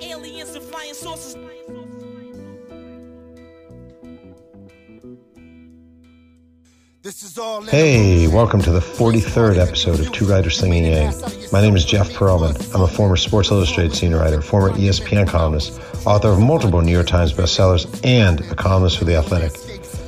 [0.00, 1.36] Aliens and flying saucers.
[7.70, 11.14] Hey, welcome to the 43rd episode of Two Writers Slinging Yang.
[11.52, 12.74] My name is Jeff Pearlman.
[12.74, 17.06] I'm a former Sports Illustrated senior writer, former ESPN columnist, author of multiple New York
[17.06, 19.52] Times bestsellers, and a columnist for The Athletic.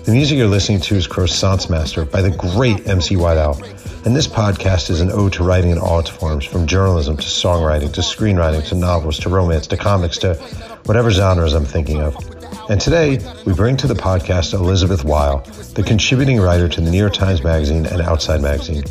[0.04, 3.60] The music you're listening to is Croissant's Master by the great MC White Owl.
[4.02, 7.22] And this podcast is an ode to writing in all its forms, from journalism to
[7.22, 10.34] songwriting to screenwriting to novels to romance to comics to
[10.86, 12.16] whatever genres I'm thinking of.
[12.70, 15.40] And today, we bring to the podcast Elizabeth Weil,
[15.74, 18.84] the contributing writer to the New York Times Magazine and Outside Magazine.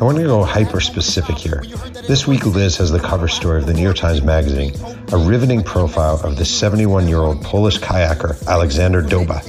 [0.00, 1.62] I want to go hyper specific here.
[2.08, 4.72] This week, Liz has the cover story of the New York Times Magazine,
[5.12, 9.42] a riveting profile of the 71 year old Polish kayaker Aleksander Doba.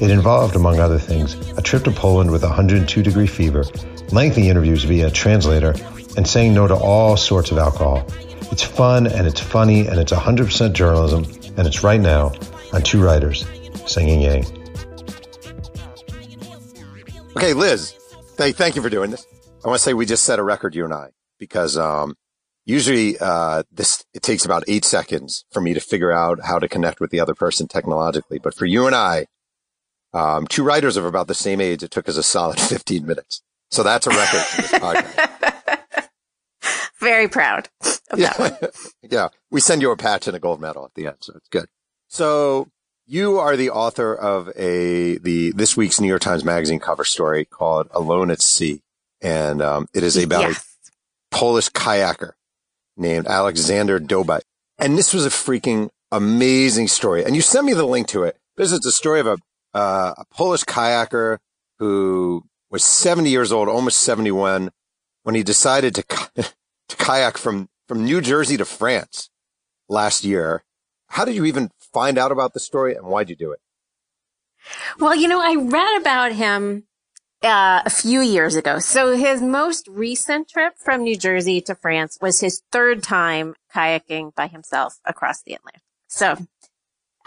[0.00, 3.64] It involved, among other things, a trip to Poland with a 102 degree fever,
[4.12, 5.74] lengthy interviews via translator,
[6.16, 8.06] and saying no to all sorts of alcohol.
[8.52, 11.24] It's fun and it's funny and it's 100% journalism,
[11.56, 12.32] and it's right now
[12.72, 13.44] on Two Writers
[13.86, 14.44] Slinging Yang.
[17.36, 17.94] Okay, Liz,
[18.38, 19.26] th- thank you for doing this.
[19.64, 22.16] I want to say we just set a record, you and I, because um,
[22.64, 26.68] usually uh, this it takes about eight seconds for me to figure out how to
[26.68, 28.38] connect with the other person technologically.
[28.38, 29.26] But for you and I,
[30.14, 33.42] um, two writers of about the same age, it took us a solid 15 minutes.
[33.70, 36.08] So that's a record for this podcast.
[37.00, 37.68] Very proud
[38.10, 38.68] of that yeah.
[39.10, 39.28] yeah.
[39.50, 41.16] We send you a patch and a gold medal at the end.
[41.20, 41.66] So it's good.
[42.08, 42.68] So
[43.06, 47.44] you are the author of a, the, this week's New York Times Magazine cover story
[47.44, 48.82] called Alone at Sea.
[49.20, 50.64] And, um, it is about Yes.
[51.32, 52.32] a Polish kayaker
[52.96, 54.40] named Aleksander Doba.
[54.78, 57.24] And this was a freaking amazing story.
[57.24, 58.38] And you sent me the link to it.
[58.56, 59.36] This is the story of a,
[59.74, 61.38] uh, a Polish kayaker
[61.78, 62.44] who
[62.76, 64.70] was 70 years old, almost 71,
[65.22, 66.02] when he decided to,
[66.88, 69.30] to kayak from, from New Jersey to France
[69.88, 70.62] last year.
[71.08, 73.60] How did you even find out about the story and why'd you do it?
[75.00, 76.84] Well, you know, I read about him
[77.42, 78.78] uh, a few years ago.
[78.78, 84.34] So his most recent trip from New Jersey to France was his third time kayaking
[84.34, 85.80] by himself across the Atlantic.
[86.08, 86.36] So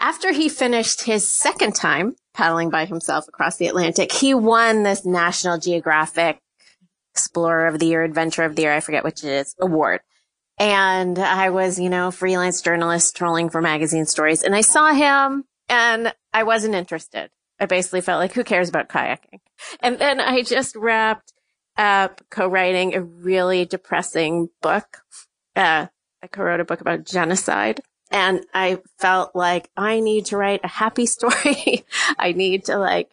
[0.00, 5.04] after he finished his second time paddling by himself across the Atlantic, he won this
[5.04, 6.40] National Geographic
[7.14, 10.00] Explorer of the Year, Adventure of the Year, I forget which it is, award.
[10.58, 15.44] And I was, you know, freelance journalist trolling for magazine stories and I saw him
[15.68, 17.30] and I wasn't interested.
[17.58, 19.40] I basically felt like, who cares about kayaking?
[19.80, 21.34] And then I just wrapped
[21.76, 25.02] up co-writing a really depressing book.
[25.54, 25.86] Uh,
[26.22, 30.68] I co-wrote a book about genocide and I felt like I need to write a
[30.68, 31.84] happy story.
[32.18, 33.10] I need to like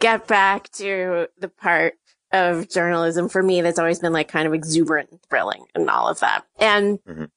[0.00, 1.94] get back to the part
[2.32, 6.08] of journalism for me that's always been like kind of exuberant and thrilling and all
[6.08, 6.44] of that.
[6.58, 7.30] And Mhm.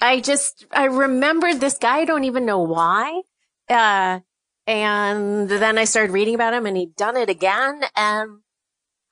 [0.00, 1.98] I just, I remembered this guy.
[1.98, 3.22] I don't even know why.
[3.68, 4.20] Uh,
[4.66, 7.80] and then I started reading about him and he'd done it again.
[7.96, 8.38] And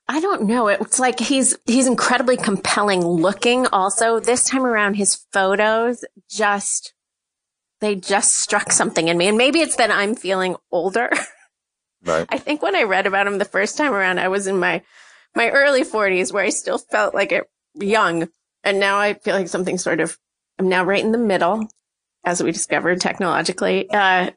[0.06, 0.68] I don't know.
[0.68, 3.66] It's like he's, he's incredibly compelling looking.
[3.68, 6.94] Also, this time around, his photos just,
[7.80, 9.28] they just struck something in me.
[9.28, 11.10] And maybe it's that I'm feeling older.
[12.04, 12.26] Right.
[12.28, 14.82] I think when I read about him the first time around, I was in my,
[15.34, 17.44] my early forties where I still felt like it
[17.74, 18.28] young.
[18.62, 20.16] And now I feel like something sort of,
[20.58, 21.66] I'm now right in the middle,
[22.24, 23.90] as we discovered technologically.
[23.90, 24.30] Uh,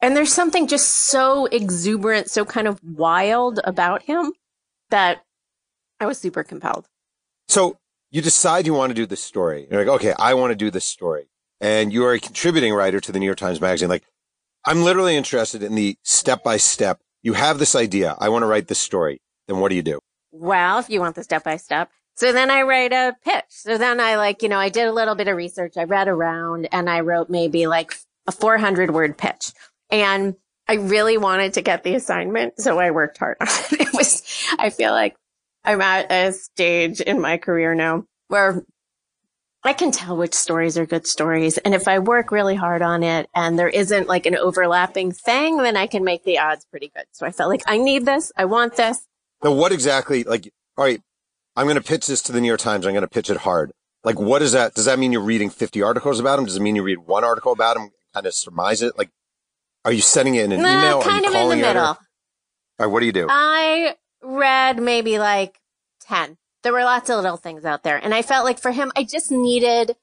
[0.00, 4.32] and there's something just so exuberant, so kind of wild about him
[4.90, 5.22] that
[5.98, 6.86] I was super compelled.
[7.48, 7.78] So
[8.10, 9.66] you decide you want to do this story.
[9.70, 11.24] You're like, okay, I want to do this story.
[11.60, 13.88] And you are a contributing writer to the New York Times Magazine.
[13.88, 14.04] Like,
[14.64, 17.00] I'm literally interested in the step by step.
[17.22, 18.14] You have this idea.
[18.18, 19.20] I want to write this story.
[19.48, 20.00] Then what do you do?
[20.32, 21.90] Well, if you want the step by step.
[22.16, 23.44] So then I write a pitch.
[23.48, 25.74] So then I like, you know, I did a little bit of research.
[25.76, 27.94] I read around and I wrote maybe like
[28.26, 29.52] a 400 word pitch.
[29.90, 30.34] And
[30.66, 32.60] I really wanted to get the assignment.
[32.60, 33.80] So I worked hard on it.
[33.80, 34.22] It was,
[34.58, 35.14] I feel like
[35.64, 38.62] I'm at a stage in my career now where
[39.68, 41.58] I can tell which stories are good stories.
[41.58, 45.58] And if I work really hard on it and there isn't like an overlapping thing,
[45.58, 47.04] then I can make the odds pretty good.
[47.12, 48.32] So I felt like I need this.
[48.36, 49.06] I want this.
[49.42, 51.00] Now, what exactly, like, all right,
[51.56, 52.86] I'm going to pitch this to the New York Times.
[52.86, 53.72] I'm going to pitch it hard.
[54.04, 54.74] Like, what is that?
[54.74, 56.44] Does that mean you're reading 50 articles about him?
[56.44, 58.96] Does it mean you read one article about him, kind of surmise it?
[58.96, 59.10] Like,
[59.84, 60.98] are you sending it in an email?
[60.98, 61.80] Are kind you of in the calling your editor?
[61.80, 61.98] middle.
[62.78, 63.26] All right, what do you do?
[63.30, 65.58] I read maybe like
[66.02, 66.36] 10.
[66.66, 67.96] There were lots of little things out there.
[67.96, 69.94] And I felt like for him, I just needed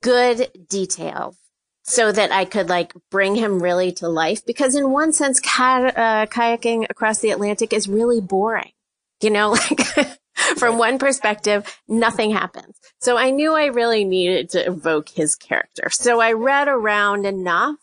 [0.00, 1.36] good detail
[1.82, 4.46] so that I could like bring him really to life.
[4.46, 8.72] Because in one sense, ka- uh, kayaking across the Atlantic is really boring.
[9.20, 10.18] You know, like
[10.56, 12.78] From one perspective, nothing happens.
[13.02, 15.90] So I knew I really needed to evoke his character.
[15.90, 17.76] So I read around enough,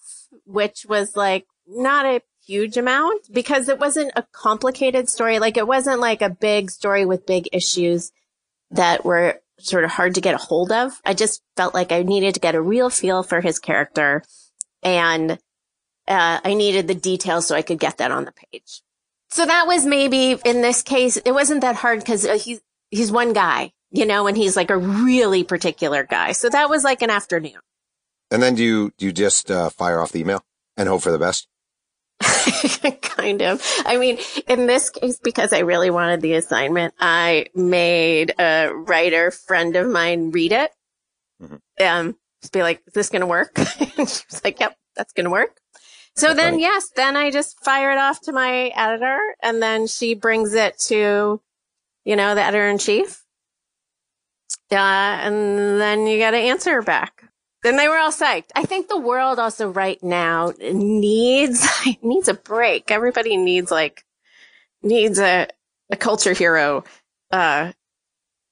[0.47, 5.39] which was like not a huge amount because it wasn't a complicated story.
[5.39, 8.11] Like it wasn't like a big story with big issues
[8.71, 10.99] that were sort of hard to get a hold of.
[11.05, 14.23] I just felt like I needed to get a real feel for his character
[14.81, 15.31] and
[16.07, 18.81] uh, I needed the details so I could get that on the page.
[19.29, 22.61] So that was maybe in this case, it wasn't that hard because uh, he's,
[22.91, 26.33] he's one guy, you know, and he's like a really particular guy.
[26.33, 27.59] So that was like an afternoon.
[28.29, 30.43] And then do you, do you just uh, fire off the email
[30.75, 31.47] and hope for the best?
[33.01, 33.61] kind of.
[33.85, 34.17] I mean,
[34.47, 39.87] in this case, because I really wanted the assignment, I made a writer friend of
[39.87, 40.71] mine read it.
[41.41, 41.83] Mm-hmm.
[41.83, 43.57] Um, just be like, is this going to work?
[43.57, 45.57] she was like, yep, that's going to work.
[46.15, 46.63] So that's then, funny.
[46.63, 50.77] yes, then I just fire it off to my editor and then she brings it
[50.87, 51.41] to,
[52.05, 53.23] you know, the editor in chief.
[54.71, 57.22] Uh, and then you got to answer her back.
[57.63, 58.49] Then they were all psyched.
[58.55, 61.67] I think the world also right now needs
[62.01, 62.91] needs a break.
[62.91, 64.03] Everybody needs like
[64.81, 65.47] needs a
[65.89, 66.83] a culture hero,
[67.31, 67.71] uh,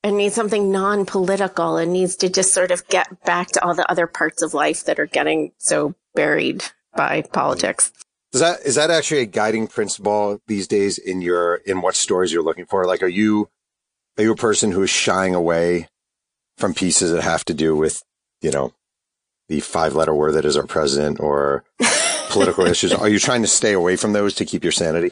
[0.04, 3.90] and needs something non-political and needs to just sort of get back to all the
[3.90, 6.64] other parts of life that are getting so buried
[6.96, 7.92] by politics.
[8.34, 12.32] Is that is that actually a guiding principle these days in your in what stories
[12.32, 12.86] you're looking for?
[12.86, 13.50] Like, are you
[14.18, 15.90] are you a person who is shying away
[16.58, 18.04] from pieces that have to do with
[18.42, 18.74] you know
[19.48, 21.64] the five letter word that is our president or
[22.30, 22.94] political issues?
[22.94, 25.12] Are you trying to stay away from those to keep your sanity?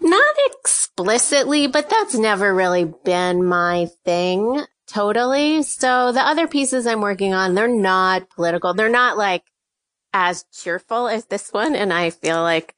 [0.00, 5.62] Not explicitly, but that's never really been my thing totally.
[5.62, 8.74] So the other pieces I'm working on, they're not political.
[8.74, 9.42] They're not like
[10.12, 11.74] as cheerful as this one.
[11.74, 12.74] And I feel like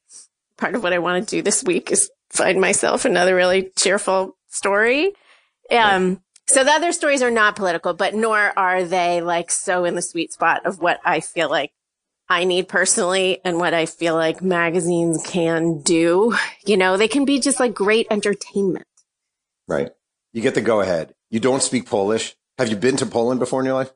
[0.57, 4.37] part of what I want to do this week is find myself another really cheerful
[4.49, 5.13] story.
[5.71, 9.95] Um, so the other stories are not political, but nor are they like so in
[9.95, 11.73] the sweet spot of what I feel like
[12.29, 16.37] I need personally and what I feel like magazines can do.
[16.65, 18.87] You know, they can be just like great entertainment.
[19.69, 19.91] Right.
[20.33, 21.15] You get the go ahead.
[21.31, 22.37] You don't speak Polish.
[22.59, 23.93] Have you been to Poland before in your life?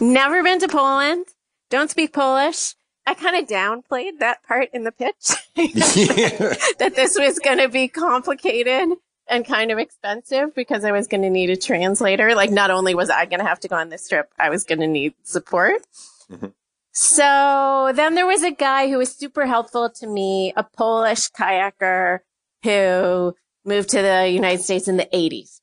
[0.00, 1.26] Never been to Poland.
[1.70, 2.74] Don't speak Polish.
[3.06, 7.88] I kind of downplayed that part in the pitch that this was going to be
[7.88, 8.90] complicated
[9.32, 12.34] and kind of expensive because I was going to need a translator.
[12.34, 14.64] Like, not only was I going to have to go on this trip, I was
[14.64, 15.82] going to need support.
[16.30, 16.48] Mm-hmm.
[16.92, 22.18] So then there was a guy who was super helpful to me, a Polish kayaker
[22.62, 23.34] who
[23.64, 25.60] moved to the United States in the 80s.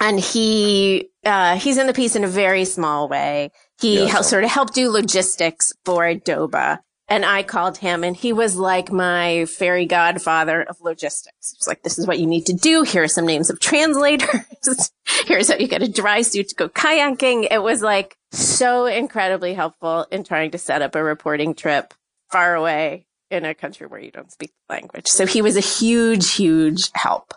[0.00, 3.50] And he, uh, he's in the piece in a very small way.
[3.78, 6.80] He yeah, helped, sort of helped do logistics for Doba.
[7.08, 11.52] And I called him and he was like my fairy godfather of logistics.
[11.52, 12.82] He was like, this is what you need to do.
[12.82, 14.90] Here are some names of translators.
[15.26, 17.46] Here's how you get a dry suit to go kayaking.
[17.50, 21.94] It was like so incredibly helpful in trying to set up a reporting trip
[22.32, 25.06] far away in a country where you don't speak the language.
[25.06, 27.34] So he was a huge, huge help.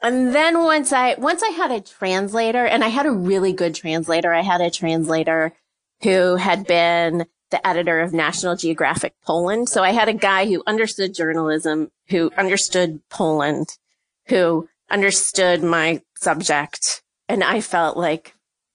[0.00, 3.74] And then once I, once I had a translator and I had a really good
[3.74, 5.54] translator, I had a translator
[6.02, 9.68] who had been the editor of National Geographic Poland.
[9.68, 13.78] So I had a guy who understood journalism, who understood Poland,
[14.26, 17.02] who understood my subject.
[17.28, 18.34] And I felt like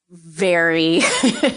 [0.09, 1.01] very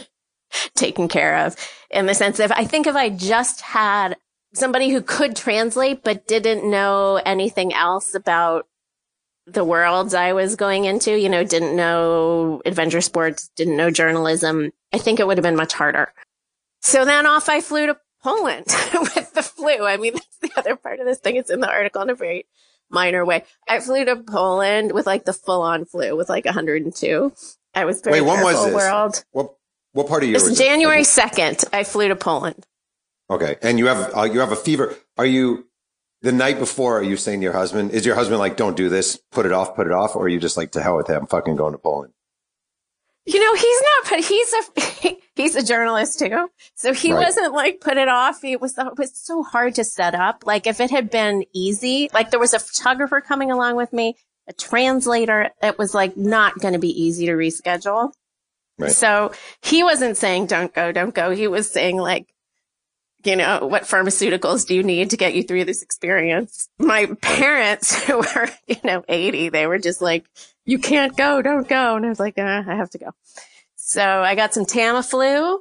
[0.74, 1.56] taken care of
[1.90, 4.16] in the sense of I think if I just had
[4.54, 8.66] somebody who could translate but didn't know anything else about
[9.46, 14.72] the worlds I was going into, you know, didn't know adventure sports, didn't know journalism,
[14.92, 16.12] I think it would have been much harder.
[16.86, 19.84] So then off I flew to Poland with the flu.
[19.84, 21.34] I mean, that's the other part of this thing.
[21.34, 22.46] It's in the article in a very
[22.88, 23.42] minor way.
[23.66, 27.32] I flew to Poland with like the full on flu with like 102.
[27.74, 28.72] I was very Wait, when was this?
[28.72, 29.24] World.
[29.32, 29.54] What
[29.94, 30.38] what part of year?
[30.38, 31.64] It's January second.
[31.72, 32.64] I flew to Poland.
[33.30, 34.94] Okay, and you have uh, you have a fever.
[35.18, 35.66] Are you
[36.22, 37.00] the night before?
[37.00, 37.90] Are you saying to your husband?
[37.90, 40.28] Is your husband like, "Don't do this, put it off, put it off," or are
[40.28, 42.12] you just like, "To hell with him, I'm fucking going to Poland"?
[43.26, 46.48] You know, he's not, but he's a, he's a journalist too.
[46.76, 47.24] So he right.
[47.24, 48.44] wasn't like put it off.
[48.44, 50.44] It was, it was so hard to set up.
[50.46, 54.16] Like if it had been easy, like there was a photographer coming along with me,
[54.48, 58.12] a translator, it was like not going to be easy to reschedule.
[58.78, 58.92] Right.
[58.92, 61.30] So he wasn't saying don't go, don't go.
[61.30, 62.26] He was saying like,
[63.26, 66.68] you know, what pharmaceuticals do you need to get you through this experience?
[66.78, 70.24] My parents who were, you know, 80, they were just like,
[70.64, 71.96] you can't go, don't go.
[71.96, 73.10] And I was like, uh, I have to go.
[73.76, 75.58] So I got some Tamiflu.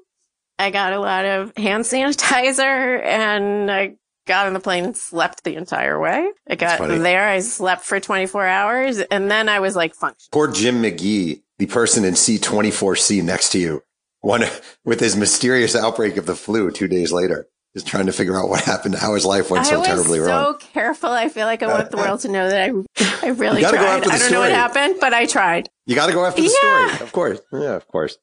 [0.58, 5.44] I got a lot of hand sanitizer and I got on the plane and slept
[5.44, 6.32] the entire way.
[6.50, 10.30] I got there, I slept for 24 hours, and then I was like functioning.
[10.32, 13.84] Poor Jim McGee, the person in C24C next to you,
[14.22, 14.44] one
[14.84, 18.48] with his mysterious outbreak of the flu two days later, just trying to figure out
[18.48, 20.54] what happened, how his life went so terribly so wrong.
[20.60, 21.10] So careful.
[21.10, 23.78] I feel like I want the world to know that I, I really You gotta
[23.78, 24.08] go tried.
[24.14, 25.70] I don't know what happened, but I tried.
[25.86, 26.88] You got to go after the Yeah.
[26.88, 27.42] story, of course.
[27.52, 28.18] Yeah, of course.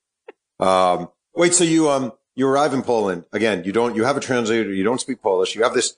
[0.58, 3.64] Um, wait, so you um you arrive in Poland again.
[3.64, 4.72] You don't you have a translator.
[4.72, 5.54] You don't speak Polish.
[5.54, 5.96] You have this.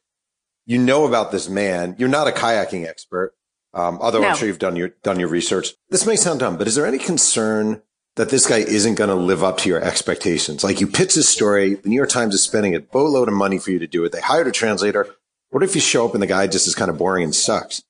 [0.66, 1.94] You know about this man.
[1.98, 3.34] You're not a kayaking expert,
[3.74, 5.74] um, although I'm sure you've done your done your research.
[5.90, 7.82] This may sound dumb, but is there any concern
[8.16, 10.62] that this guy isn't going to live up to your expectations?
[10.62, 13.58] Like you pitch this story, the New York Times is spending a boatload of money
[13.58, 14.12] for you to do it.
[14.12, 15.14] They hired a translator.
[15.50, 17.82] What if you show up and the guy just is kind of boring and sucks?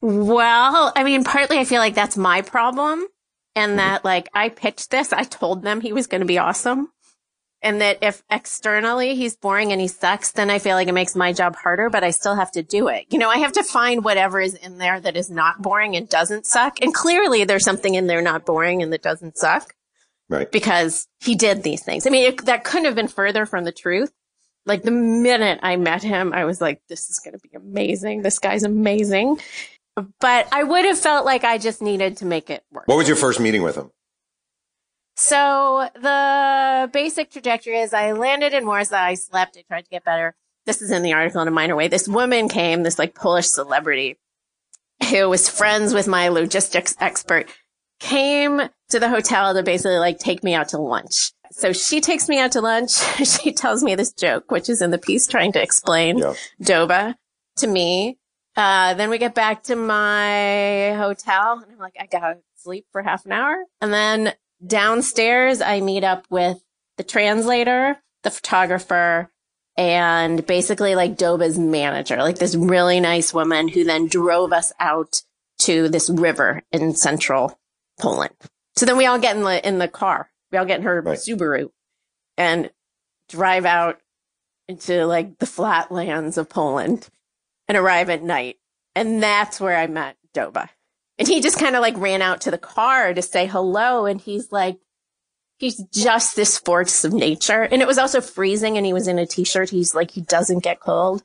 [0.00, 3.00] Well, I mean, partly I feel like that's my problem.
[3.00, 3.06] Mm-hmm.
[3.56, 6.88] And that like I pitched this, I told them he was going to be awesome.
[7.62, 11.14] And that if externally he's boring and he sucks, then I feel like it makes
[11.14, 13.04] my job harder, but I still have to do it.
[13.10, 16.08] You know, I have to find whatever is in there that is not boring and
[16.08, 16.80] doesn't suck.
[16.80, 19.74] And clearly there's something in there not boring and that doesn't suck
[20.30, 20.50] Right.
[20.50, 22.06] because he did these things.
[22.06, 24.10] I mean, it, that couldn't have been further from the truth.
[24.64, 28.22] Like the minute I met him, I was like, this is going to be amazing.
[28.22, 29.38] This guy's amazing.
[30.20, 32.86] But I would have felt like I just needed to make it work.
[32.86, 33.90] What was your first meeting with him?
[35.16, 38.96] So the basic trajectory is I landed in Warsaw.
[38.96, 39.56] I slept.
[39.58, 40.34] I tried to get better.
[40.66, 41.88] This is in the article in a minor way.
[41.88, 44.18] This woman came, this like Polish celebrity
[45.10, 47.48] who was friends with my logistics expert,
[47.98, 51.32] came to the hotel to basically like take me out to lunch.
[51.52, 52.92] So she takes me out to lunch.
[53.26, 56.34] she tells me this joke, which is in the piece trying to explain Yeah.
[56.62, 57.14] Doba
[57.56, 58.18] to me.
[58.56, 63.02] Uh, then we get back to my hotel and I'm like, I gotta sleep for
[63.02, 63.56] half an hour.
[63.80, 66.62] And then downstairs, I meet up with
[66.96, 69.30] the translator, the photographer,
[69.76, 75.22] and basically like Doba's manager, like this really nice woman who then drove us out
[75.60, 77.58] to this river in central
[77.98, 78.34] Poland.
[78.76, 80.30] So then we all get in the, in the car.
[80.52, 81.18] We all get in her Right.
[81.18, 81.70] Subaru
[82.36, 82.70] and
[83.28, 84.00] drive out
[84.68, 87.08] into like the flatlands of Poland
[87.68, 88.56] and arrive at night.
[88.94, 90.68] And that's where I met Doba.
[91.20, 94.06] And he just kind of like ran out to the car to say hello.
[94.06, 94.78] And he's like,
[95.58, 97.60] he's just this force of nature.
[97.60, 99.68] And it was also freezing and he was in a t-shirt.
[99.68, 101.22] He's like, he doesn't get cold.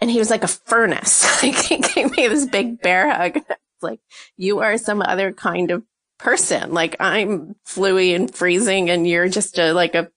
[0.00, 1.26] And he was like a furnace.
[1.42, 3.36] Like he gave me this big bear hug.
[3.76, 4.00] It's like,
[4.38, 5.82] you are some other kind of
[6.18, 6.72] person.
[6.72, 10.10] Like I'm fluey and freezing and you're just a, like a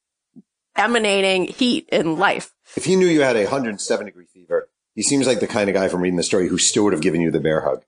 [0.78, 2.54] emanating heat in life.
[2.78, 5.74] If he knew you had a 107 degree fever, he seems like the kind of
[5.74, 7.84] guy from reading the story who still would have given you the bear hug.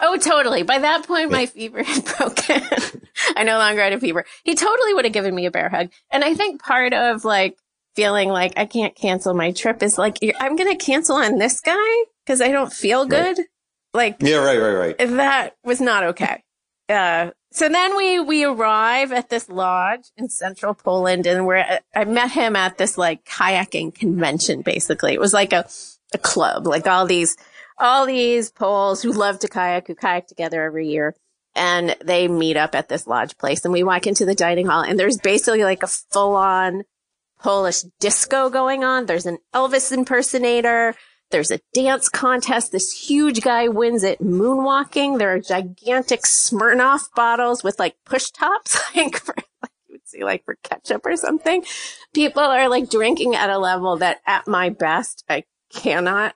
[0.00, 0.62] Oh, totally.
[0.62, 2.62] By that point, my fever had broken.
[3.36, 4.24] I no longer had a fever.
[4.42, 5.90] He totally would have given me a bear hug.
[6.10, 7.56] And I think part of like
[7.94, 11.60] feeling like I can't cancel my trip is like, I'm going to cancel on this
[11.60, 13.38] guy because I don't feel good.
[13.92, 14.98] Like Yeah, right, right, right.
[14.98, 16.42] that was not okay.
[16.88, 22.04] Uh, so then we, we arrive at this lodge in central Poland and we're, I
[22.04, 25.12] met him at this like kayaking convention, basically.
[25.14, 25.68] It was like a,
[26.12, 27.36] a club, like all these,
[27.78, 31.14] all these Poles who love to kayak, who kayak together every year.
[31.54, 34.82] And they meet up at this lodge place and we walk into the dining hall
[34.82, 36.82] and there's basically like a full on
[37.40, 39.06] Polish disco going on.
[39.06, 40.94] There's an Elvis impersonator.
[41.30, 42.72] There's a dance contest.
[42.72, 45.18] This huge guy wins it moonwalking.
[45.18, 50.24] There are gigantic Smirnoff bottles with like push tops, like for, like you would see
[50.24, 51.64] like for ketchup or something.
[52.14, 56.34] People are like drinking at a level that at my best, I cannot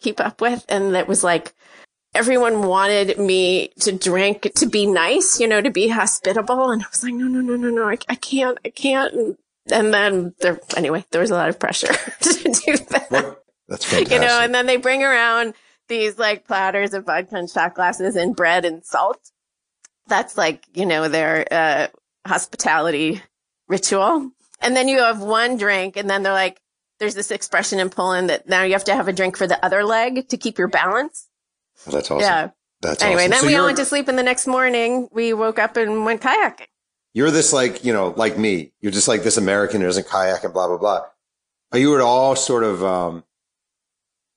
[0.00, 0.64] keep up with.
[0.68, 1.54] And that was like,
[2.14, 6.70] everyone wanted me to drink, to be nice, you know, to be hospitable.
[6.70, 9.14] And I was like, no, no, no, no, no, I, I can't, I can't.
[9.14, 9.36] And,
[9.70, 13.44] and then there, anyway, there was a lot of pressure to do that What?
[13.68, 14.10] That's fantastic.
[14.12, 15.54] you know, and then they bring around
[15.88, 19.20] these like platters of vodka and shot glasses and bread and salt.
[20.06, 21.86] That's like, you know, their uh,
[22.26, 23.20] hospitality
[23.68, 24.30] ritual.
[24.60, 26.60] And then you have one drink and then they're like,
[26.98, 29.62] there's this expression in Poland that now you have to have a drink for the
[29.64, 31.28] other leg to keep your balance.
[31.86, 32.20] That's awesome.
[32.20, 32.50] Yeah.
[32.80, 33.30] That's Anyway, awesome.
[33.30, 36.04] then So we all went to sleep and the next morning we woke up and
[36.04, 36.66] went kayaking.
[37.14, 38.72] You're this like, you know, like me.
[38.80, 41.02] You're just like this American who doesn't kayak and blah, blah, blah.
[41.72, 43.24] Are you at all sort of, um,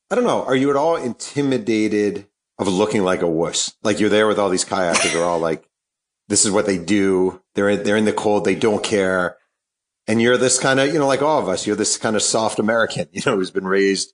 [0.09, 0.43] I don't know.
[0.43, 2.27] Are you at all intimidated
[2.57, 3.75] of looking like a wuss?
[3.83, 5.67] Like you're there with all these kayakers who are all like,
[6.27, 7.41] this is what they do.
[7.55, 8.45] They're in, they're in the cold.
[8.45, 9.37] They don't care.
[10.11, 12.21] And you're this kind of, you know, like all of us, you're this kind of
[12.21, 14.13] soft American, you know, who's been raised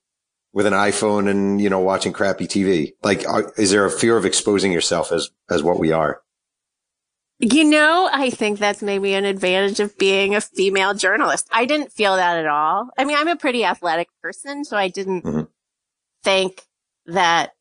[0.53, 2.93] with an iPhone and, you know, watching crappy TV.
[3.01, 6.21] Like, are, is there a fear of exposing yourself as, as what we are?
[7.39, 11.47] You know, I think that's maybe an advantage of being a female journalist.
[11.51, 12.89] I didn't feel that at all.
[12.95, 15.41] I mean, I'm a pretty athletic person, so I didn't mm-hmm.
[16.23, 16.61] think
[17.07, 17.53] that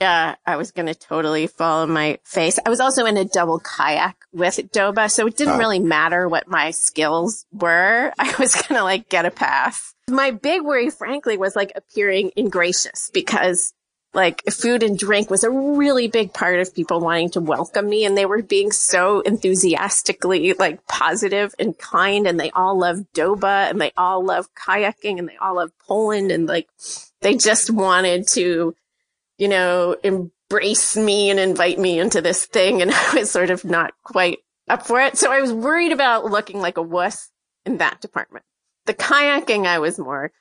[0.00, 2.58] uh, I was going to totally fall on my face.
[2.64, 6.48] I was also in a double kayak with Doba, so it didn't really matter what
[6.48, 8.12] my skills were.
[8.18, 9.94] I was going to like get a pass.
[10.08, 13.72] My big worry, frankly, was like appearing ingracious because
[14.14, 18.04] like food and drink was a really big part of people wanting to welcome me
[18.04, 23.68] and they were being so enthusiastically like positive and kind and they all love Doba
[23.70, 26.68] and they all love kayaking and they all love Poland and like
[27.22, 28.74] they just wanted to,
[29.38, 33.64] you know, embrace me and invite me into this thing and I was sort of
[33.64, 34.38] not quite
[34.68, 35.18] up for it.
[35.18, 37.30] So I was worried about looking like a wuss
[37.66, 38.44] in that department.
[38.86, 40.32] The kayaking, I was more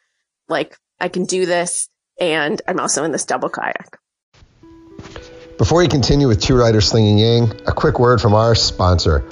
[0.47, 3.97] like, I can do this and I'm also in this double kayak.
[5.57, 9.23] Before we continue with Two Writers Slinging Yang, a quick word from our sponsor.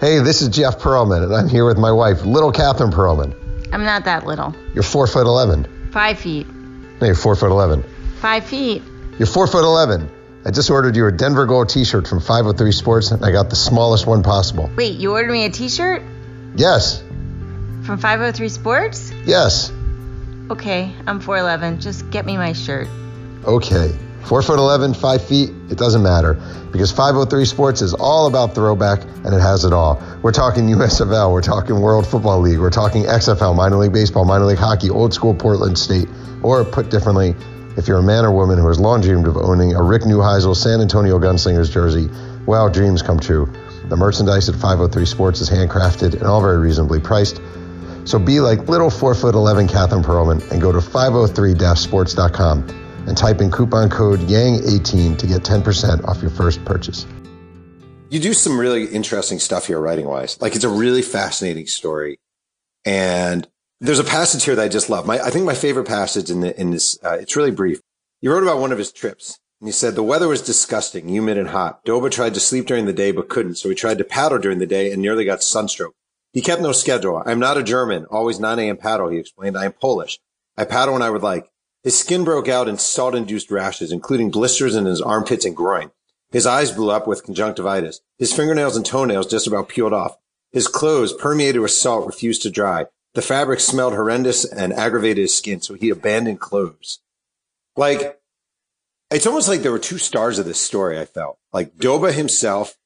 [0.00, 3.34] Hey, this is Jeff Pearlman, and I'm here with my wife, little Catherine Pearlman.
[3.72, 4.54] I'm not that little.
[4.74, 5.90] You're four foot eleven.
[5.92, 6.46] Five feet.
[7.00, 7.84] No, you're four foot eleven.
[8.20, 8.82] Five feet.
[9.18, 10.08] You're four foot eleven.
[10.46, 13.56] I just ordered you a Denver Gold T-shirt from 503 Sports, and I got the
[13.56, 14.70] smallest one possible.
[14.76, 16.02] Wait, you ordered me a T-shirt?
[16.54, 17.00] Yes.
[17.82, 19.12] From 503 Sports?
[19.26, 19.72] Yes.
[20.50, 21.80] Okay, I'm 4'11.
[21.80, 22.86] Just get me my shirt.
[23.44, 23.90] Okay.
[24.24, 26.34] 4 foot 11, 5 feet, it doesn't matter
[26.70, 30.02] because 503 Sports is all about throwback and it has it all.
[30.22, 34.44] We're talking USFL, we're talking World Football League, we're talking XFL, minor league baseball, minor
[34.44, 36.08] league hockey, old school Portland State,
[36.42, 37.34] or put differently,
[37.78, 40.56] if you're a man or woman who has long dreamed of owning a Rick Neuheisel
[40.56, 42.10] San Antonio Gunslingers jersey,
[42.44, 43.46] well, dreams come true.
[43.88, 47.40] The merchandise at 503 Sports is handcrafted and all very reasonably priced.
[48.04, 52.68] So be like little 4 foot 11 Catherine Pearlman and go to 503-sports.com
[53.06, 57.06] and type in coupon code YANG18 to get 10% off your first purchase.
[58.10, 60.40] You do some really interesting stuff here writing wise.
[60.40, 62.18] Like it's a really fascinating story.
[62.84, 63.46] And
[63.80, 65.06] there's a passage here that I just love.
[65.06, 67.80] My, I think my favorite passage in, the, in this, uh, it's really brief.
[68.20, 71.38] He wrote about one of his trips and he said the weather was disgusting, humid
[71.38, 71.84] and hot.
[71.84, 73.56] Doba tried to sleep during the day, but couldn't.
[73.56, 75.94] So he tried to paddle during the day and nearly got sunstroke.
[76.32, 77.22] He kept no schedule.
[77.24, 78.76] I'm not a German, always 9 a.m.
[78.76, 79.56] paddle, he explained.
[79.56, 80.18] I am Polish.
[80.56, 81.48] I paddle when I would like.
[81.82, 85.90] His skin broke out in salt induced rashes, including blisters in his armpits and groin.
[86.30, 88.00] His eyes blew up with conjunctivitis.
[88.18, 90.16] His fingernails and toenails just about peeled off.
[90.52, 92.86] His clothes, permeated with salt, refused to dry.
[93.14, 97.00] The fabric smelled horrendous and aggravated his skin, so he abandoned clothes.
[97.76, 98.20] Like,
[99.10, 101.38] it's almost like there were two stars of this story, I felt.
[101.52, 102.76] Like Doba himself,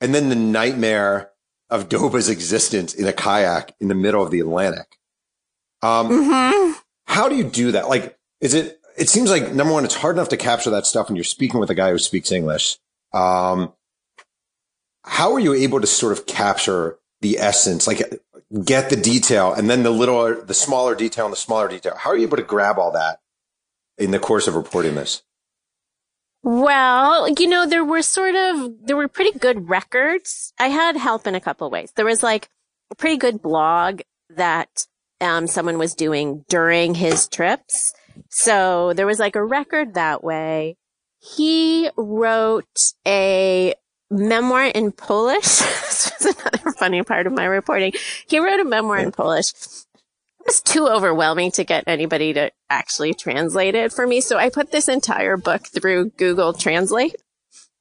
[0.00, 1.30] and then the nightmare
[1.70, 4.98] of Doba's existence in a kayak in the middle of the Atlantic.
[5.82, 6.72] Um, mm-hmm.
[7.06, 7.88] how do you do that?
[7.88, 11.08] Like, is it, it seems like number one, it's hard enough to capture that stuff
[11.08, 12.78] when you're speaking with a guy who speaks English.
[13.12, 13.72] Um,
[15.04, 18.20] how are you able to sort of capture the essence, like
[18.64, 21.94] get the detail and then the little, the smaller detail and the smaller detail?
[21.96, 23.20] How are you able to grab all that
[23.96, 25.22] in the course of reporting this?
[26.42, 30.52] Well, you know, there were sort of, there were pretty good records.
[30.58, 31.92] I had help in a couple ways.
[31.94, 32.48] There was like
[32.90, 34.86] a pretty good blog that
[35.20, 37.94] um, someone was doing during his trips.
[38.28, 40.76] So there was like a record that way.
[41.20, 43.74] He wrote a
[44.12, 45.42] memoir in Polish.
[45.58, 47.92] this was another funny part of my reporting.
[48.28, 49.52] He wrote a memoir in Polish
[50.42, 54.20] it was too overwhelming to get anybody to actually translate it for me.
[54.20, 57.14] So I put this entire book through Google Translate.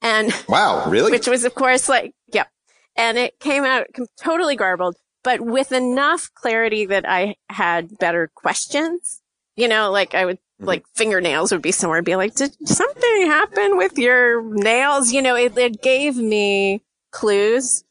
[0.03, 1.11] And wow, really?
[1.11, 2.49] Which was, of course, like, yep.
[2.95, 3.87] And it came out
[4.21, 9.21] totally garbled, but with enough clarity that I had better questions.
[9.55, 10.37] You know, like I would.
[10.61, 15.11] Like fingernails would be somewhere, be like, did something happen with your nails?
[15.11, 17.83] You know, it, it gave me clues,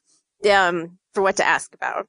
[0.51, 2.07] um, for what to ask about.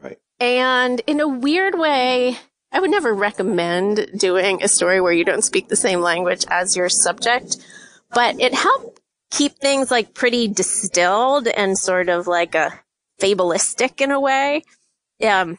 [0.00, 0.18] Right.
[0.38, 2.36] And in a weird way,
[2.70, 6.76] I would never recommend doing a story where you don't speak the same language as
[6.76, 7.56] your subject,
[8.12, 12.78] but it helped keep things like pretty distilled and sort of like a
[13.18, 14.62] fabulistic in a way.
[15.26, 15.58] Um,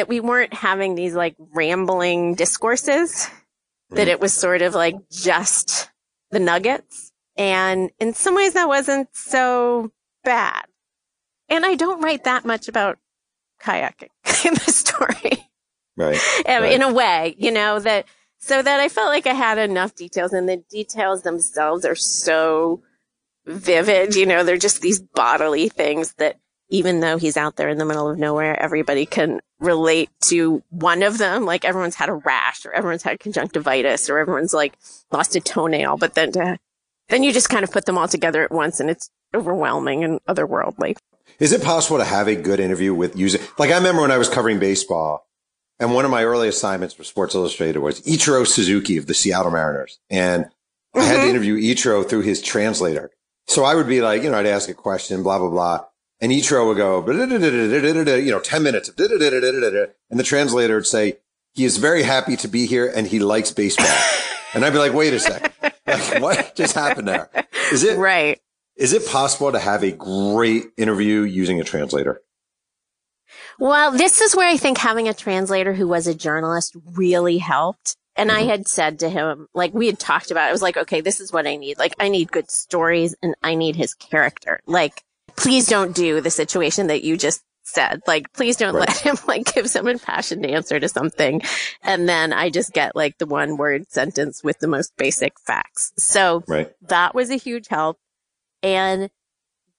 [0.00, 3.28] that we weren't having these like rambling discourses,
[3.90, 5.90] that it was sort of like just
[6.30, 7.12] the nuggets.
[7.36, 9.92] And in some ways that wasn't so
[10.24, 10.64] bad.
[11.50, 12.96] And I don't write that much about
[13.62, 14.08] kayaking
[14.46, 15.46] in the story.
[15.98, 16.72] Right, um, right.
[16.72, 18.06] In a way, you know, that,
[18.38, 22.80] so that I felt like I had enough details and the details themselves are so
[23.44, 24.16] vivid.
[24.16, 26.38] You know, they're just these bodily things that
[26.70, 31.02] even though he's out there in the middle of nowhere, everybody can relate to one
[31.02, 31.44] of them.
[31.44, 34.74] Like everyone's had a rash or everyone's had conjunctivitis or everyone's like
[35.12, 36.58] lost a toenail, but then to,
[37.08, 40.20] then you just kind of put them all together at once and it's overwhelming and
[40.28, 40.96] otherworldly.
[41.38, 44.18] Is it possible to have a good interview with using, like I remember when I
[44.18, 45.26] was covering baseball
[45.78, 49.50] and one of my early assignments for Sports Illustrated was Ichiro Suzuki of the Seattle
[49.52, 49.98] Mariners.
[50.10, 50.46] And
[50.94, 51.30] I had to Mhm.
[51.30, 53.10] interview Ichiro through his translator.
[53.46, 55.84] So I would be like, you know, I'd ask a question, blah, blah, blah.
[56.20, 57.00] And Ichiro would go,
[58.16, 61.18] you know, 10 minutes of, and the translator would say,
[61.54, 63.86] he is very happy to be here and he likes baseball.
[64.54, 65.52] and I'd be like, wait a second.
[65.86, 67.30] Like, what just happened there?
[67.72, 68.38] Is it, Right.
[68.76, 72.20] is it possible to have a great interview using a translator?
[73.58, 77.96] Well, this is where I think having a translator who was a journalist really helped.
[78.16, 78.46] And I Mhm.
[78.48, 81.20] had said to him, like we had talked about, it, I was like, okay, this
[81.20, 81.78] is what I need.
[81.78, 84.60] Like I need good stories and I need his character.
[84.66, 85.02] Like,
[85.40, 88.00] please don't do the situation that you just said.
[88.06, 88.88] Like, please don't Right.
[88.88, 91.42] let him like give some impassioned answer to something.
[91.82, 95.92] And then I just get like the one word sentence with the most basic facts.
[95.96, 96.70] So Right.
[96.88, 97.98] that was a huge help.
[98.62, 99.10] And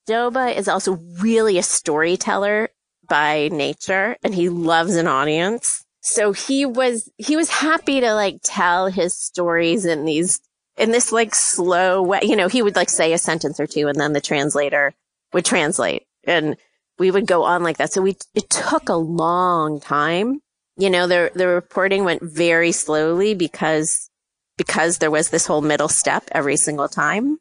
[0.07, 2.69] Doba is also really a storyteller
[3.07, 5.83] by nature and he loves an audience.
[6.01, 10.39] So he was, he was happy to like tell his stories in these,
[10.77, 12.21] in this like slow way.
[12.23, 14.93] You know, he would like say a sentence or two and then the translator
[15.33, 16.57] would translate and
[16.99, 17.91] we would go on like that.
[17.91, 20.41] So we, it took a long time.
[20.77, 24.09] You know, the, the reporting went very slowly because,
[24.57, 27.37] because there was this whole middle step every single time.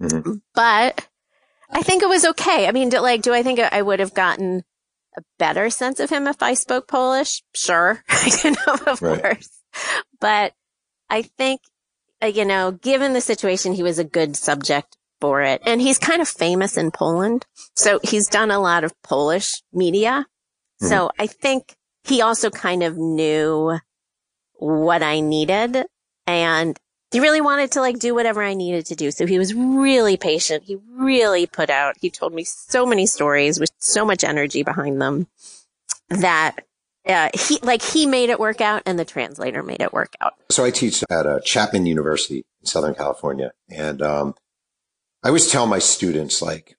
[0.00, 0.40] Mhm.
[0.54, 1.06] But
[1.70, 2.66] I think it was okay.
[2.68, 4.62] I mean, do, like, do I think I would have gotten
[5.16, 7.42] a better sense of him if I spoke Polish?
[7.54, 8.02] Sure.
[8.44, 9.22] you know, of Right.
[9.22, 9.48] course.
[10.20, 10.52] But
[11.08, 11.60] I think,
[12.22, 15.62] you know, given the situation, he was a good subject for it.
[15.64, 17.46] And he's kind of famous in Poland.
[17.74, 20.26] So he's done a lot of Polish media.
[20.78, 21.74] So I think
[22.04, 23.78] he also kind of knew
[24.58, 25.86] what I needed
[26.26, 26.78] and
[27.10, 29.10] he really wanted to like do whatever I needed to do.
[29.10, 30.64] So he was really patient.
[30.64, 35.00] He really put out, he told me so many stories with so much energy behind
[35.00, 35.28] them
[36.10, 36.56] that
[37.06, 40.34] uh, he, like he made it work out and the translator made it work out.
[40.50, 43.52] So I teach at uh, Chapman University in Southern California.
[43.70, 44.34] And um,
[45.22, 46.76] I always tell my students, like,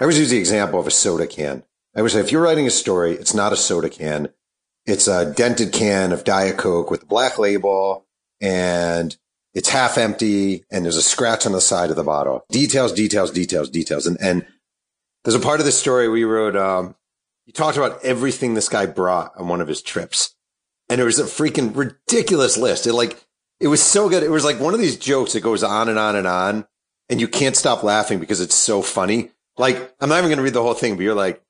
[0.00, 1.64] I always use the example of a soda can.
[1.94, 4.30] I always say, if you're writing a story, it's not a soda can.
[4.86, 8.06] It's a dented can of Diet Coke with a black label
[8.40, 9.16] and
[9.54, 12.44] it's half empty and there's a scratch on the side of the bottle.
[12.50, 14.06] Details, details, details, details.
[14.06, 14.44] And, and
[15.22, 16.96] there's a part of the story we wrote, um,
[17.46, 20.34] he talked about everything this guy brought on one of his trips.
[20.88, 22.86] And it was a freaking ridiculous list.
[22.86, 23.24] It like,
[23.60, 24.22] it was so good.
[24.22, 26.66] It was like one of these jokes that goes on and on and on
[27.08, 29.30] and you can't stop laughing because it's so funny.
[29.56, 31.42] Like, I'm not even going to read the whole thing, but you're like,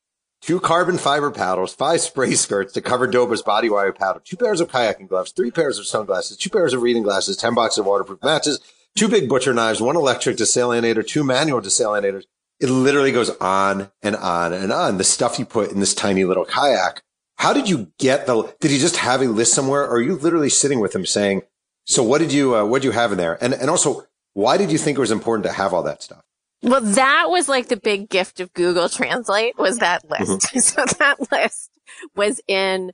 [0.42, 4.60] two carbon fiber paddles, five spray skirts to cover Doba's body wire paddle, two pairs
[4.60, 7.86] of kayaking gloves, three pairs of sunglasses, two pairs of reading glasses, 10 boxes of
[7.86, 8.60] waterproof matches,
[8.96, 12.24] two big butcher knives, one electric desalinator, two manual desalinators.
[12.60, 14.98] It literally goes on and on and on.
[14.98, 17.02] The stuff you put in this tiny little kayak.
[17.36, 19.82] How did you get the, did he just have a list somewhere?
[19.82, 21.42] Or are you literally sitting with him saying,
[21.84, 23.36] so what did you, uh, what did you have in there?
[23.42, 26.22] And, and also, why did you think it was important to have all that stuff?
[26.62, 30.32] Well, that was like the big gift of Google Translate was that mm-hmm.
[30.32, 30.60] list.
[30.74, 31.70] so that list
[32.16, 32.92] was in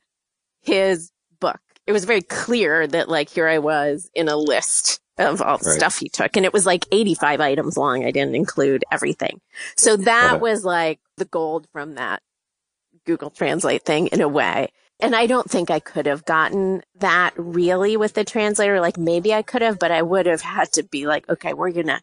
[0.62, 1.60] his book.
[1.86, 5.70] It was very clear that like here I was in a list of all the
[5.70, 5.78] Right.
[5.78, 8.04] stuff he took and it was like 85 items long.
[8.04, 9.40] I didn't include everything.
[9.76, 10.40] So that Okay.
[10.40, 12.22] was like the gold from that
[13.06, 14.72] Google Translate thing in a way.
[15.02, 18.80] And I don't think I could have gotten that really with the translator.
[18.80, 21.72] Like maybe I could have, but I would have had to be like, okay, we're
[21.72, 22.00] going to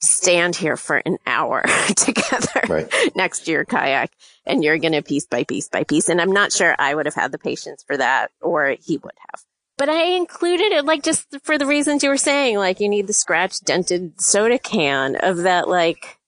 [0.00, 1.62] stand here for an hour
[1.96, 2.92] together Right.
[3.16, 4.12] next to your kayak
[4.44, 6.08] and you're going to piece by piece by piece.
[6.08, 9.14] And I'm not sure I would have had the patience for that or he would
[9.32, 9.42] have.
[9.78, 13.06] But I included it like just for the reasons you were saying, like you need
[13.06, 16.18] the scratch dented soda can of that, like,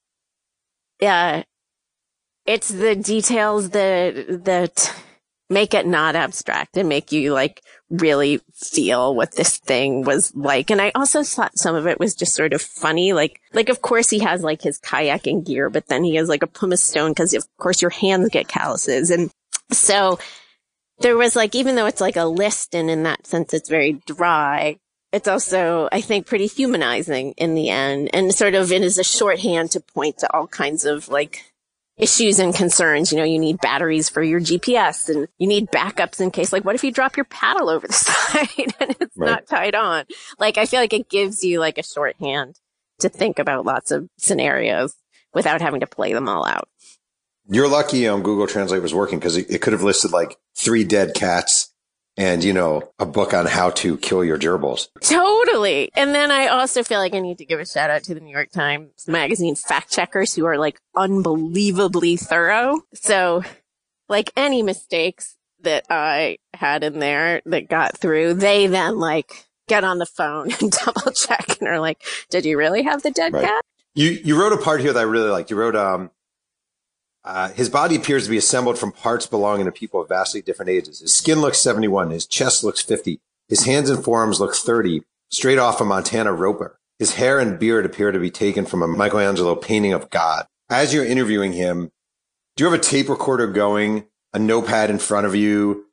[1.00, 1.44] yeah,
[2.46, 4.94] it's the details that, that
[5.50, 10.70] make it not abstract and make you like really feel what this thing was like.
[10.70, 13.12] And I also thought some of it was just sort of funny.
[13.12, 16.42] Like, like, of course he has like his kayaking gear, but then he has like
[16.42, 19.10] a pumice stone because of course your hands get calluses.
[19.10, 19.30] And
[19.72, 20.18] so
[21.00, 23.94] there was like, even though it's like a list and in that sense it's very
[24.06, 24.78] dry,
[25.12, 29.04] it's also, I think, pretty humanizing in the end and sort of it is a
[29.04, 31.44] shorthand to point to all kinds of like
[31.98, 33.12] issues and concerns.
[33.12, 36.64] You know, you need batteries for your GPS and you need backups in case, like,
[36.64, 38.48] what if you drop your paddle over the side
[38.80, 39.30] and it's Right.
[39.30, 40.04] not tied on?
[40.38, 42.58] Like, I feel like it gives you like a shorthand
[43.00, 44.94] to think about lots of scenarios
[45.34, 46.68] without having to play them all out.
[47.50, 50.84] You're lucky um, Google Translate was working because it, it could have listed like three
[50.84, 51.67] dead cats
[52.18, 54.88] and, you know, a book on how to kill your gerbils.
[55.00, 55.90] Totally.
[55.94, 58.20] And then I also feel like I need to give a shout out to the
[58.20, 62.80] New York Times magazine fact checkers who are like unbelievably thorough.
[62.94, 63.42] So
[64.08, 69.84] like any mistakes that I had in there that got through, they then like get
[69.84, 73.32] on the phone and double check and are like, did you really have the dead
[73.32, 73.44] Right.
[73.44, 73.64] cat?
[73.94, 75.50] You, you wrote a part here that I really liked.
[75.50, 76.10] You wrote, um,
[77.28, 80.70] uh, his body appears to be assembled from parts belonging to people of vastly different
[80.70, 81.00] ages.
[81.00, 82.08] His skin looks 71.
[82.08, 83.20] His chest looks 50.
[83.48, 86.80] His hands and forearms look 30, straight off a Montana roper.
[86.98, 90.46] His hair and beard appear to be taken from a Michelangelo painting of God.
[90.70, 91.92] As you're interviewing him,
[92.56, 95.84] do you have a tape recorder going, a notepad in front of you?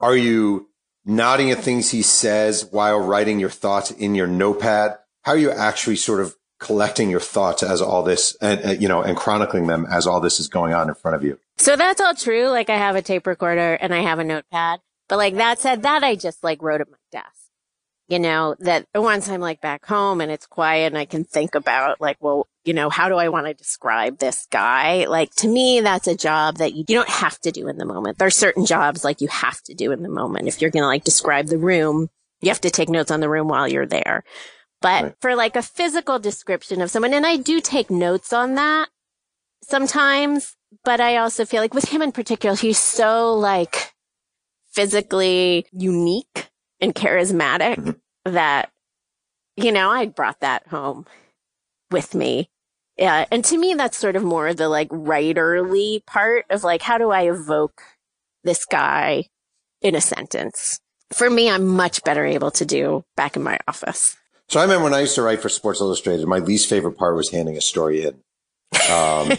[0.00, 0.68] Are you
[1.04, 4.98] nodding at things he says while writing your thoughts in your notepad?
[5.22, 9.02] How are you actually sort of collecting your thoughts as all this and, you know
[9.02, 12.00] and chronicling them as all this is going on in front of you So that's
[12.00, 12.48] all true.
[12.48, 14.80] Like I have a tape recorder and I have a notepad.
[15.08, 17.26] But like that said, that I just like wrote at my desk.
[18.08, 21.54] You know, that once I'm like back home and it's quiet and I can think
[21.54, 25.06] about like, well, you know, how do I want to describe this guy?
[25.06, 27.86] Like to me, that's a job that you, you don't have to do in the
[27.86, 28.18] moment.
[28.18, 30.48] There are certain jobs like you have to do in the moment.
[30.48, 32.08] If you're going to like describe the room,
[32.40, 34.24] you have to take notes on the room while you're there.
[34.82, 35.14] But Right.
[35.20, 38.88] for like a physical description of someone, and I do take notes on that
[39.62, 43.94] sometimes, but I also feel like with him in particular, he's so like
[44.72, 48.00] physically unique and charismatic Mhm.
[48.24, 48.70] that,
[49.56, 51.06] you know, I brought that home
[51.90, 52.50] with me.
[52.96, 53.26] Yeah.
[53.30, 56.98] And to me, that's sort of more of the like writerly part of like, how
[56.98, 57.82] do I evoke
[58.44, 59.28] this guy
[59.80, 60.80] in a sentence?
[61.12, 64.16] For me, I'm much better able to do back in my office.
[64.52, 67.16] So i remember when i used to write for sports illustrated my least favorite part
[67.16, 68.22] was handing a story in.
[68.90, 69.32] Um,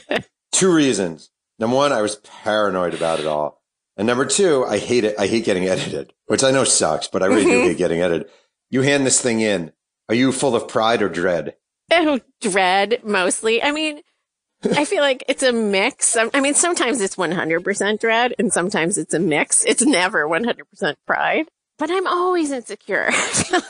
[0.52, 1.30] two reasons.
[1.58, 3.62] Number one i was paranoid about it all.
[3.98, 5.16] And number two i hate it.
[5.18, 8.30] I hate getting edited which i know sucks but i really do hate getting edited.
[8.70, 9.70] You hand this thing in.
[10.08, 11.56] Are you full of pride or dread?
[11.92, 13.62] Oh, dread mostly.
[13.62, 14.00] I mean,
[14.72, 16.16] I feel like it's a mix.
[16.16, 19.64] I mean, sometimes it's 100% dread and sometimes it's a mix.
[19.64, 21.46] It's never 100% pride,
[21.78, 23.10] but I'm always insecure.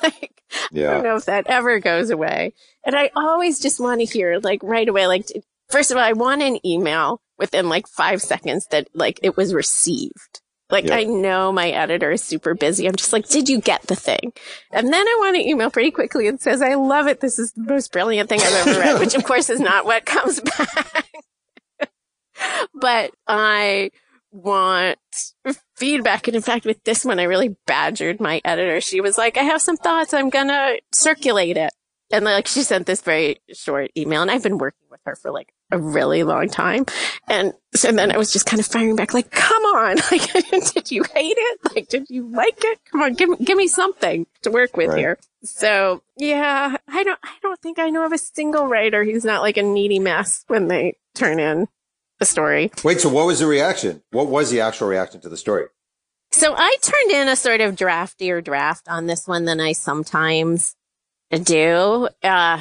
[0.03, 0.43] Like,
[0.88, 2.53] I don't know if that ever goes away.
[2.87, 5.27] And I always just want to hear like right away, like,
[5.69, 9.53] first of all, I want an email within like five seconds that like it was
[9.53, 10.40] received.
[10.71, 10.97] Like Yeah.
[10.97, 12.87] I know my editor is super busy.
[12.87, 14.33] I'm just like, did you get the thing?
[14.71, 17.21] And then I want to email pretty quickly and says, I love it.
[17.21, 20.05] This is the most brilliant thing I've ever read, which of course is not what
[20.07, 21.09] comes back.
[22.75, 23.90] but I
[24.35, 24.99] want
[25.77, 26.27] feedback.
[26.29, 28.81] And in fact, with this one, I really badgered my editor.
[28.81, 30.12] She was like, I have some thoughts.
[30.12, 31.70] I'm going to circulate it.
[32.12, 35.31] And like she sent this very short email and I've been working with her for
[35.31, 36.85] like a really long time.
[37.29, 39.97] And so then I was just kind of firing back like, come on.
[40.11, 40.31] Like,
[40.75, 41.61] did you hate it?
[41.75, 42.79] Like, did you like it?
[42.92, 44.99] Come on, give me, give me something to work with Right.
[44.99, 45.18] here.
[45.44, 49.42] So yeah, I don't, I don't think I know of a single writer who's not
[49.42, 51.68] like a needy mess when they turn in
[52.25, 52.71] a story.
[52.83, 55.67] wait so what was the reaction what was the actual reaction to the story
[56.33, 60.75] So I turned in a sort of draftier draft on this one than I sometimes
[61.31, 62.61] do, uh,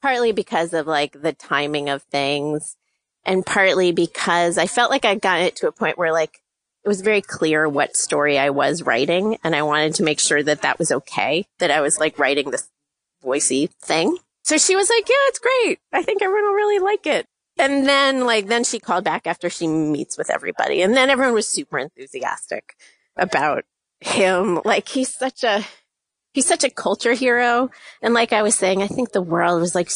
[0.00, 2.76] partly because of like the timing of things
[3.24, 6.40] and partly because I felt like I got it to a point where like
[6.84, 10.42] it was very clear what story I was writing and I wanted to make sure
[10.42, 12.68] that that was okay, that I was like writing this
[13.24, 14.18] voicey thing.
[14.42, 15.78] So she was like, yeah, it's great.
[15.92, 17.26] I think everyone will really like it.
[17.58, 21.34] And then like, then she called back after she meets with everybody and then everyone
[21.34, 22.74] was super enthusiastic
[23.16, 23.64] about
[24.00, 24.60] him.
[24.64, 25.62] Like he's such a,
[26.32, 27.70] he's such a culture hero.
[28.00, 29.90] And like I was saying, I think the world was like,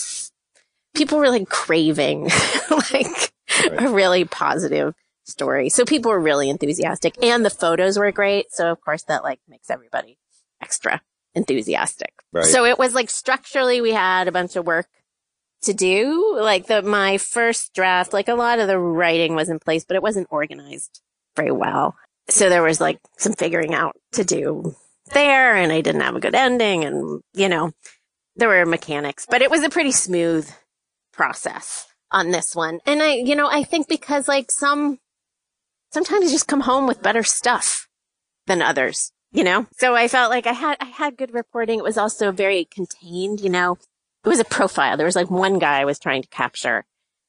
[0.94, 2.24] people were like craving
[2.92, 3.32] like
[3.70, 5.68] a really positive story.
[5.68, 8.52] So people were really enthusiastic and the photos were great.
[8.52, 10.18] So of course that like makes everybody
[10.62, 11.00] extra
[11.34, 12.12] enthusiastic.
[12.32, 14.86] right So it was like structurally we had a bunch of work
[15.66, 16.36] to do.
[16.40, 19.96] Like the, my first draft, like a lot of the writing was in place, but
[19.96, 21.00] it wasn't organized
[21.36, 21.94] very well.
[22.28, 24.74] So there was like some figuring out to do
[25.12, 27.72] there and I didn't have a good ending and, you know,
[28.34, 30.50] there were mechanics, but it was a pretty smooth
[31.12, 32.80] process on this one.
[32.86, 34.98] And I, you know, I think because like some,
[35.92, 37.88] sometimes you just come home with better stuff
[38.46, 39.66] than others, you know?
[39.78, 41.78] So I felt like I had, I had good reporting.
[41.78, 43.78] It was also very contained, you know?
[44.26, 44.96] It was a profile.
[44.96, 46.84] There was like one guy I was trying to capture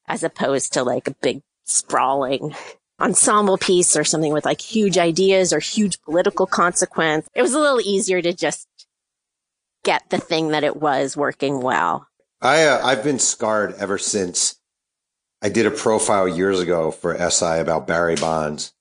[0.08, 2.56] as opposed to like a big sprawling
[3.00, 7.28] ensemble piece or something with like huge ideas or huge political consequence.
[7.36, 8.68] It was a little easier to just
[9.84, 12.08] get the thing that it was working well.
[12.42, 14.56] I uh, I've been scarred ever since
[15.42, 18.74] I did a profile years ago for SI about Barry Bonds,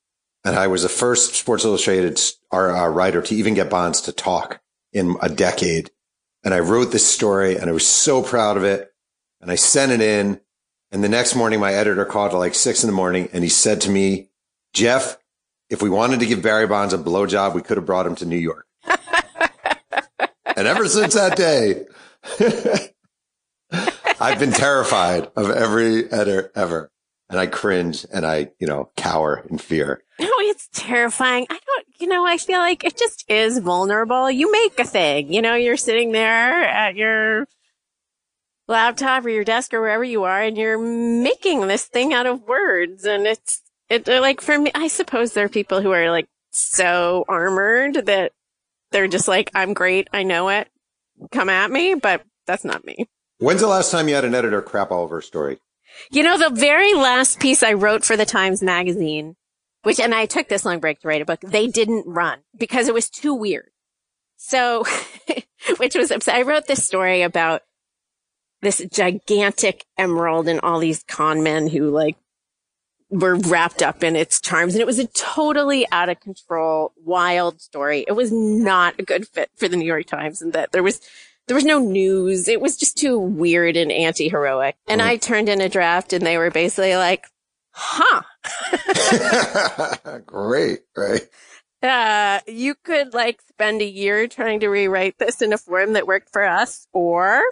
[0.43, 2.19] And I was the first Sports Illustrated
[2.51, 4.59] uh, writer to even get Bonds to talk
[4.91, 5.91] in a decade.
[6.47, 8.89] And I wrote this story and I was so proud of it.
[9.41, 10.39] And I sent it in.
[10.93, 13.49] And the next morning, my editor called at like six in the morning and he
[13.49, 14.29] said to me,
[14.71, 15.17] Jeff,
[15.69, 18.25] if we wanted to give Barry Bonds a blowjob, we could have brought him to
[18.25, 18.65] New York.
[20.55, 21.85] and ever since that day,
[24.21, 26.89] I've been terrified of every editor ever.
[27.29, 30.01] And I cringe and I, you know, cower in fear.
[30.17, 31.45] No, it's terrifying.
[31.49, 34.29] I don't, you know, I feel like it just is vulnerable.
[34.29, 37.47] You make a thing, you know, you're sitting there at your
[38.67, 42.43] laptop or your desk or wherever you are and you're making this thing out of
[42.43, 43.05] words.
[43.05, 47.25] And it's, it like for me, I suppose there are people who are like so
[47.27, 48.33] armored that
[48.91, 50.09] they're just like, I'm great.
[50.13, 50.69] I know it.
[51.31, 53.07] Come at me, but that's not me.
[53.39, 55.59] When's the last time you had an editor crap all over a story?
[56.11, 59.35] You know, the very last piece I wrote for the Times Magazine
[59.87, 61.39] which, and I took this long break to write a book.
[61.39, 63.69] They didn't run because it was too weird.
[64.35, 64.83] So,
[65.77, 66.11] which was.
[66.27, 67.61] I wrote this story about
[68.61, 72.17] this gigantic emerald and all these con men who like
[73.09, 74.73] were wrapped up in its charms.
[74.73, 78.03] And it was a totally out of control, wild story.
[78.09, 80.99] It was not a good fit for the New York Times and that there was,
[81.47, 82.49] there was no news.
[82.49, 84.75] It was just too weird and anti-heroic.
[84.85, 85.05] And mm.
[85.05, 87.23] I turned in a draft and they were basically like,
[87.77, 88.21] huh.
[90.25, 91.21] Great, right?
[91.83, 96.07] Uh, you could like spend a year trying to rewrite this in a form that
[96.07, 97.43] worked for us, or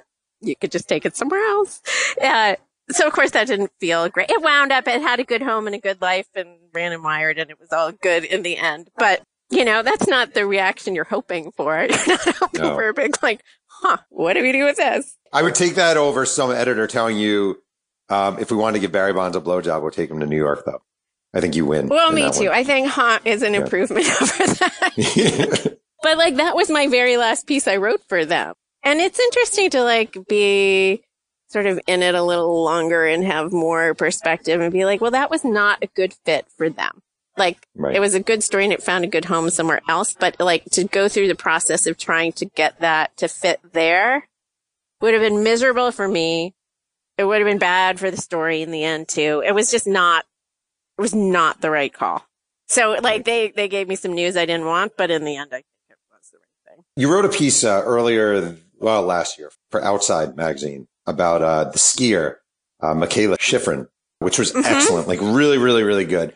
[0.41, 1.81] you could just take it somewhere else.
[2.21, 2.55] Uh,
[2.89, 4.29] so of course that didn't feel great.
[4.31, 7.03] It wound up, it had a good home and a good life and ran and
[7.03, 8.89] Wired and it was all good in the end.
[8.97, 11.77] But you know, that's not the reaction you're hoping for.
[11.89, 12.75] You're not hoping no.
[12.75, 15.17] for a big like, huh, what do we do with this?
[15.31, 17.61] I would take that over some editor telling you,
[18.10, 20.38] um, if we wanted to give Barry Bonds a blowjob, we'll take him to New
[20.38, 20.82] York, though.
[21.36, 21.89] I think you win.
[21.89, 22.46] Well, me too.
[22.46, 22.56] One.
[22.56, 23.62] I think hot is an yeah.
[23.62, 25.78] improvement over that.
[26.02, 28.54] but like that was my very last piece I wrote for them.
[28.84, 31.04] And it's interesting to like be
[31.50, 35.12] sort of in it a little longer and have more perspective and be like, well,
[35.12, 37.02] that was not a good fit for them.
[37.38, 37.96] Like right.
[37.96, 40.15] it was a good story and it found a good home somewhere else.
[40.18, 44.30] But like to go through the process of trying to get that to fit there
[45.02, 46.54] would have been miserable for me
[47.17, 49.43] it would have been bad for the story in the end too.
[49.45, 50.25] It was just not,
[50.97, 52.25] it was not the right call.
[52.67, 55.49] So like they, they gave me some news I didn't want, but in the end,
[55.51, 56.84] I think it was the right thing.
[56.95, 61.78] You wrote a piece uh, earlier, well, last year for Outside magazine about uh, the
[61.78, 62.38] skier,
[62.82, 63.88] uh, Mikaela Shiffrin,
[64.19, 64.65] which was mm-hmm.
[64.65, 66.36] excellent, like really, really, really good.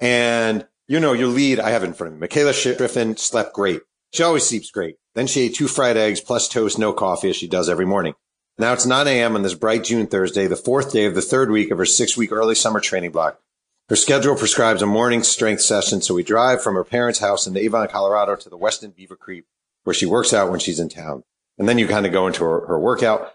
[0.00, 2.28] And you know, your lead, I have in front of me.
[2.28, 3.80] Mikaela Shiffrin slept great.
[4.12, 4.96] She always sleeps great.
[5.14, 8.14] Then she ate two fried eggs plus toast, no coffee as she does every morning.
[8.56, 9.34] Now it's 9 a.m.
[9.34, 12.16] on this bright June Thursday, the fourth day of the third week of her six
[12.16, 13.40] week early summer training block.
[13.88, 17.56] Her schedule prescribes a morning strength session, so we drive from her parents' house in
[17.56, 19.44] Avon, Colorado to the Westin Beaver Creek,
[19.82, 21.24] where she works out when she's in town.
[21.58, 23.32] And then you kind of go into her, her workout.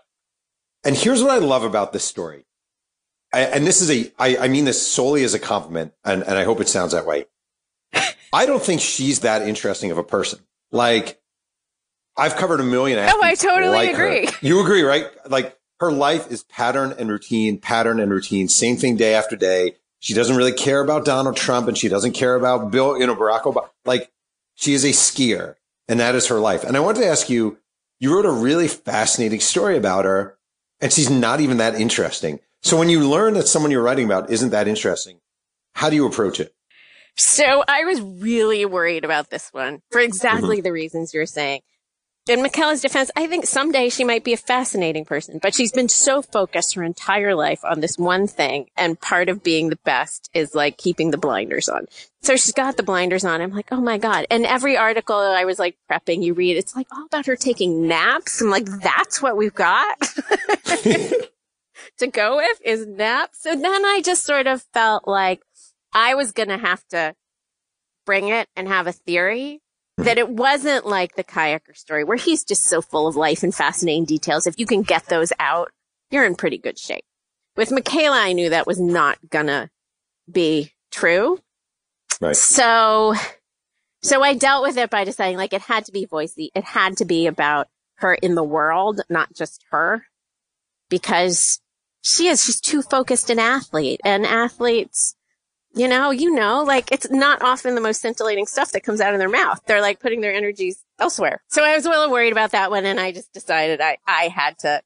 [0.85, 2.45] And here's what I love about this story.
[3.33, 6.37] I, and this is a, I, I mean this solely as a compliment, and, and
[6.37, 7.25] I hope it sounds that way.
[8.33, 10.39] I don't think she's that interesting of a person.
[10.71, 11.18] Like,
[12.19, 12.99] I've covered a million.
[12.99, 14.25] Oh, I totally like agree.
[14.25, 14.31] Her.
[14.41, 15.07] You agree, right?
[15.27, 19.75] Like her life is pattern and routine, pattern and routine, same thing day after day.
[19.99, 23.15] She doesn't really care about Donald Trump and she doesn't care about Bill, you know,
[23.15, 23.69] Barack Obama.
[23.85, 24.11] Like
[24.55, 25.55] she is a skier
[25.87, 26.63] and that is her life.
[26.63, 27.57] And I wanted to ask you,
[27.99, 30.37] you wrote a really fascinating story about her
[30.81, 32.39] and she's not even that interesting.
[32.61, 35.19] So when you learn that someone you're writing about isn't that interesting,
[35.75, 36.53] how do you approach it?
[37.15, 40.63] So I was really worried about this one for exactly mm-hmm.
[40.63, 41.61] the reasons you're saying
[42.27, 45.89] in Mikaela's defense, I think someday she might be a fascinating person, but she's been
[45.89, 48.67] so focused her entire life on this one thing.
[48.77, 51.87] And part of being the best is like keeping the blinders on.
[52.21, 53.41] So she's got the blinders on.
[53.41, 54.27] I'm like, oh my God.
[54.29, 57.87] And every article I was like prepping, you read, it's like all about her taking
[57.87, 58.41] naps.
[58.41, 59.99] I'm like, that's what we've got
[61.97, 63.41] to go with is naps.
[63.41, 65.41] So then I just sort of felt like
[65.93, 67.15] I was going to have to
[68.05, 69.61] bring it and have a theory
[69.99, 70.05] Hmm.
[70.05, 73.53] that it wasn't like the kayaker story where he's just so full of life and
[73.53, 74.47] fascinating details.
[74.47, 75.71] If you can get those out,
[76.09, 77.03] you're in pretty good shape.
[77.57, 79.69] With Mikaela, I knew that was not gonna
[80.31, 81.39] be true.
[82.21, 82.35] Right.
[82.35, 83.13] So,
[84.01, 86.47] so I dealt with it by deciding like it had to be voicey.
[86.55, 90.05] It had to be about her in the world, not just her,
[90.89, 91.59] because
[92.01, 95.15] she is, she's too focused an athlete and athletes
[95.73, 99.13] you know, you know, like it's not often the most scintillating stuff that comes out
[99.13, 99.61] of their mouth.
[99.67, 101.41] They're like putting their energies elsewhere.
[101.47, 104.29] So I was a little worried about that one and I just decided I, I
[104.29, 104.81] had to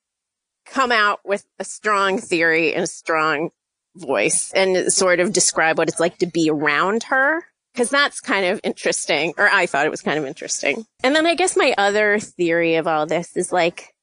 [0.66, 3.50] come out with a strong theory and a strong
[3.96, 7.44] voice and sort of describe what it's like to be around her
[7.76, 10.86] Cause that's kind of interesting, or I thought it was kind of interesting.
[11.04, 13.96] And then I guess my other theory of all this is like,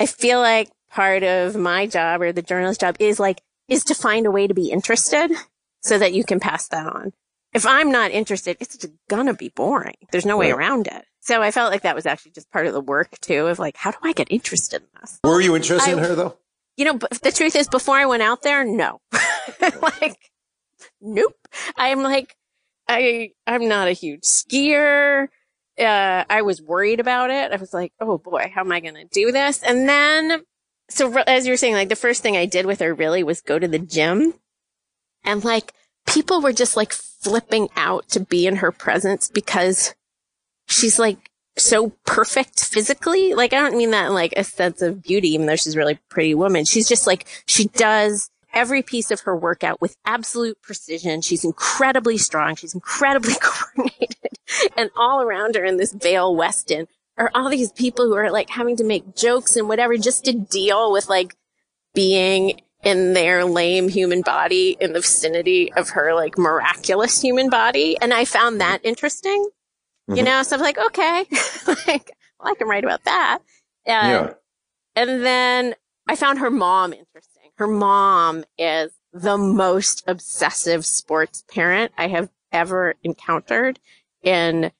[0.00, 3.94] I feel like part of my job or the journalist job is like, is to
[3.94, 5.30] find a way to be interested
[5.86, 7.12] so that you can pass that on.
[7.52, 9.94] If I'm not interested, it's just gonna be boring.
[10.10, 10.58] There's no way Right.
[10.58, 11.04] around it.
[11.20, 13.76] So I felt like that was actually just part of the work too of like,
[13.76, 15.18] how do I get interested in this?
[15.24, 16.36] Were you interested in her though?
[16.76, 19.00] You know, but the truth is before I went out there, no.
[19.82, 20.30] like,
[21.00, 21.34] nope.
[21.76, 22.36] I'm like,
[22.88, 25.28] I, I'm not a huge skier.
[25.78, 27.52] Uh, I was worried about it.
[27.52, 29.62] I was like, oh boy, how am I going to do this?
[29.62, 30.42] And then,
[30.88, 33.40] so as you were saying, like the first thing I did with her really was
[33.40, 34.34] go to the gym
[35.26, 35.74] and like
[36.06, 39.94] people were just like flipping out to be in her presence because
[40.68, 43.34] she's like so perfect physically.
[43.34, 45.98] Like, I don't mean that in like a sense of beauty, even though she's really
[46.08, 46.64] pretty woman.
[46.64, 51.20] She's just like, she does every piece of her workout with absolute precision.
[51.20, 52.56] She's incredibly strong.
[52.56, 54.16] She's incredibly coordinated.
[54.76, 56.86] And all around her in this Vail Westin
[57.18, 60.32] are all these people who are like having to make jokes and whatever just to
[60.32, 61.34] deal with like
[61.94, 67.96] being in their lame human body in the vicinity of her like miraculous human body.
[68.00, 69.48] And I found that interesting.
[70.06, 70.24] You Mhm.
[70.24, 71.24] know, so I'm like, okay,
[71.88, 73.38] like, well, I can write about that.
[73.86, 74.34] And, yeah.
[74.94, 75.74] and then
[76.06, 77.50] I found her mom interesting.
[77.56, 83.80] Her mom is the most obsessive sports parent I have ever encountered
[84.22, 84.70] in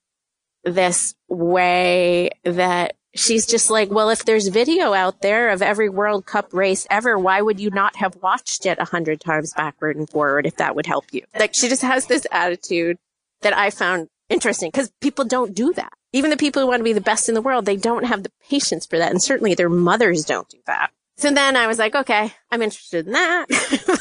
[0.62, 6.26] this way that she's just like, well, if there's video out there of every World
[6.26, 10.08] Cup race ever, why would you not have watched it a hundred times backward and
[10.08, 11.22] forward if that would help you?
[11.38, 12.98] Like she just has this attitude
[13.42, 15.92] that I found interesting because people don't do that.
[16.12, 18.22] Even the people who want to be the best in the world, they don't have
[18.22, 19.10] the patience for that.
[19.10, 20.90] And certainly their mothers don't do that.
[21.18, 23.46] So then I was like, okay, I'm interested in that.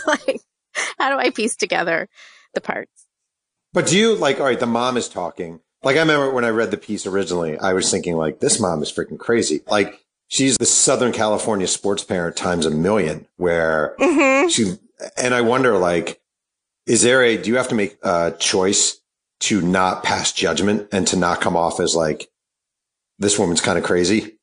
[0.08, 0.42] like,
[0.98, 2.10] how do I piece together
[2.54, 3.06] the parts?
[3.74, 5.60] But do you like, all right, the mom is talking.
[5.86, 8.82] Like I remember when I read the piece originally, I was thinking like, this mom
[8.84, 9.62] is freaking crazy.
[9.68, 14.50] Like she's the Southern California sports parent times a million where Mm-hmm.
[14.50, 14.74] she,
[15.16, 16.20] and I wonder like,
[16.88, 19.00] is there a, do you have to make a choice
[19.42, 22.30] to not pass judgment and to not come off as like,
[23.20, 24.38] this woman's kind of crazy?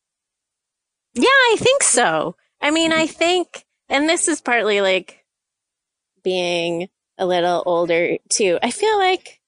[1.15, 2.37] Yeah, I think so.
[2.61, 5.25] I mean, I think, and this is partly like
[6.23, 6.89] being
[7.19, 8.59] a little older too.
[8.63, 9.41] I feel like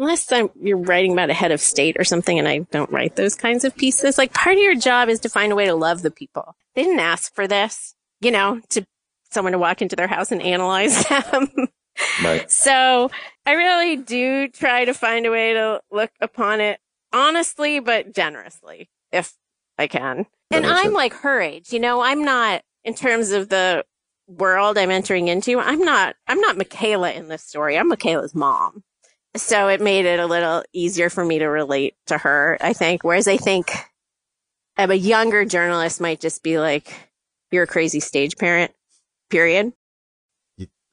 [0.00, 3.16] unless I'm, you're writing about a head of state or something and I don't write
[3.16, 5.74] those kinds of pieces, like part of your job is to find a way to
[5.74, 6.56] love the people.
[6.74, 8.84] They didn't ask for this, you know, to
[9.30, 11.68] someone to walk into their house and analyze them.
[12.24, 12.50] Right.
[12.50, 13.10] So
[13.44, 16.80] I really do try to find a way to look upon it
[17.12, 19.34] honestly, but generously, if
[19.78, 20.26] I can.
[20.50, 20.94] That And I'm sense.
[20.94, 23.84] like her age, you know, I'm not in terms of the
[24.26, 25.58] world I'm entering into.
[25.58, 27.76] I'm not, I'm not Mikaela in this story.
[27.76, 28.82] I'm Mikaela's mom.
[29.36, 33.04] So it made it a little easier for me to relate to her, I think.
[33.04, 33.72] Whereas I think
[34.76, 36.92] a younger journalist might just be like,
[37.52, 38.72] you're a crazy stage parent,
[39.28, 39.72] period.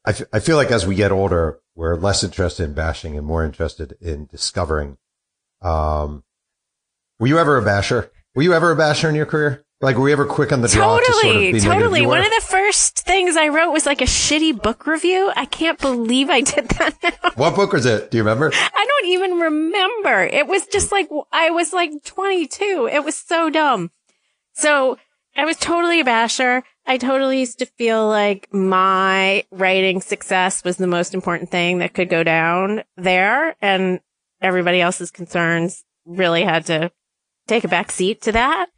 [0.05, 3.25] I, f- I feel like as we get older, we're less interested in bashing and
[3.25, 4.97] more interested in discovering.
[5.61, 6.23] Um,
[7.19, 8.11] were you ever a basher?
[8.33, 9.65] Were you ever a basher in your career?
[9.79, 12.05] Like, were you ever quick on the draw to sort of Totally, totally.
[12.07, 15.31] One of the first things I wrote was like a shitty book review.
[15.35, 17.31] I can't believe I did that now.
[17.35, 18.09] what book was it?
[18.09, 18.51] Do you remember?
[18.53, 20.23] I don't even remember.
[20.23, 22.89] It was just like, I was like 22.
[22.91, 23.91] It was so dumb.
[24.53, 24.97] So
[25.35, 26.63] I was totally a basher.
[26.87, 31.93] I totally used to feel like my writing success was the most important thing that
[31.93, 33.99] could go down there and
[34.41, 36.91] everybody else's concerns really had to
[37.47, 38.69] take a back seat to that.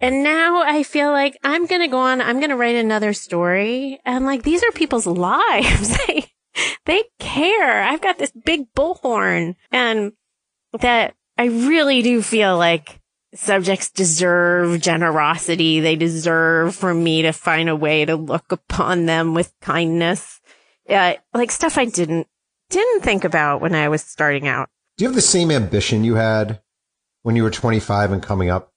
[0.00, 3.12] And now I feel like I'm going to go on, I'm going to write another
[3.12, 4.00] story.
[4.04, 5.96] And like, these are people's lives.
[6.06, 6.26] they,
[6.84, 7.82] they care.
[7.82, 10.12] I've got this big bullhorn and
[10.80, 13.00] that I really do feel like
[13.34, 15.80] subjects deserve generosity.
[15.80, 20.40] They deserve for me to find a way to look upon them with kindness.
[20.88, 22.26] Uh, like stuff I didn't,
[22.70, 24.68] didn't think about when I was starting out.
[24.96, 26.60] Do you have the same ambition you had
[27.22, 28.72] when you were 25 and coming up?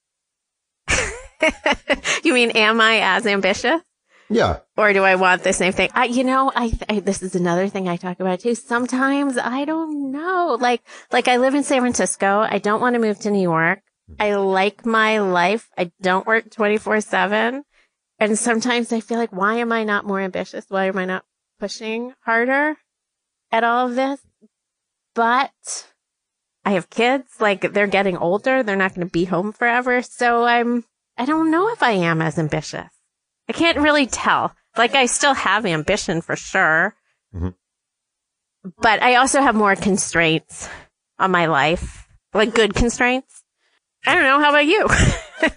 [2.24, 3.82] you mean, am I as ambitious?
[4.30, 4.60] Yeah.
[4.78, 5.90] Or do I want the same thing?
[5.94, 8.56] I, you know, I, I, this is another thing I talk about too.
[8.56, 10.58] Sometimes I don't know.
[10.60, 10.82] Like,
[11.12, 12.40] like I live in San Francisco.
[12.40, 13.82] I don't want to move to New York.
[14.20, 15.70] I like my life.
[15.78, 17.64] I don't work 24 seven.
[18.20, 20.66] And sometimes I feel like, why am I not more ambitious?
[20.70, 21.26] Why am I not
[21.60, 22.78] pushing harder
[23.52, 24.22] at all of this?
[25.14, 25.88] But
[26.64, 27.28] I have kids.
[27.40, 28.64] Like they're getting older.
[28.64, 30.02] They're not going to be home forever.
[30.02, 30.86] So I'm,
[31.22, 32.90] I don't know if I am as ambitious.
[33.48, 34.56] I can't really tell.
[34.76, 36.96] Like I still have ambition for sure.
[37.32, 37.54] Mhm.
[38.82, 40.68] but I also have more constraints
[41.20, 43.44] on my life, like good constraints.
[44.06, 44.40] I don't know.
[44.40, 44.88] How about you?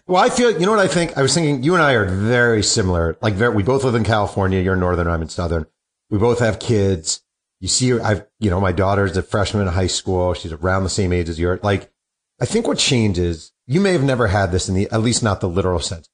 [0.06, 1.16] well, I feel, you know what I think?
[1.16, 3.16] I was thinking you and I are very similar.
[3.22, 4.60] Like we both live in California.
[4.60, 5.08] You're northern.
[5.08, 5.64] I'm in southern.
[6.10, 7.22] We both have kids.
[7.60, 10.34] You see, I've, you know, my daughter's a freshman in high school.
[10.34, 11.90] She's around the same age as you're like,
[12.38, 15.40] I think what changes, you may have never had this in the, at least not
[15.40, 16.08] the literal sense.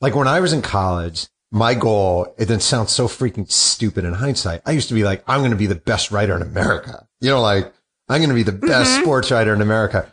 [0.00, 4.14] Like when I was in college, my goal, it then sounds so freaking stupid in
[4.14, 4.62] hindsight.
[4.66, 7.06] I used to be like, I'm going to be the best writer in America.
[7.20, 7.72] You know, like
[8.08, 9.02] I'm going to be the best mm-hmm.
[9.02, 10.12] sports writer in America.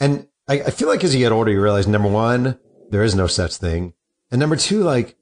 [0.00, 2.58] And I, I feel like as you get older, you realize number one,
[2.90, 3.92] there is no such thing.
[4.30, 5.16] And number two, like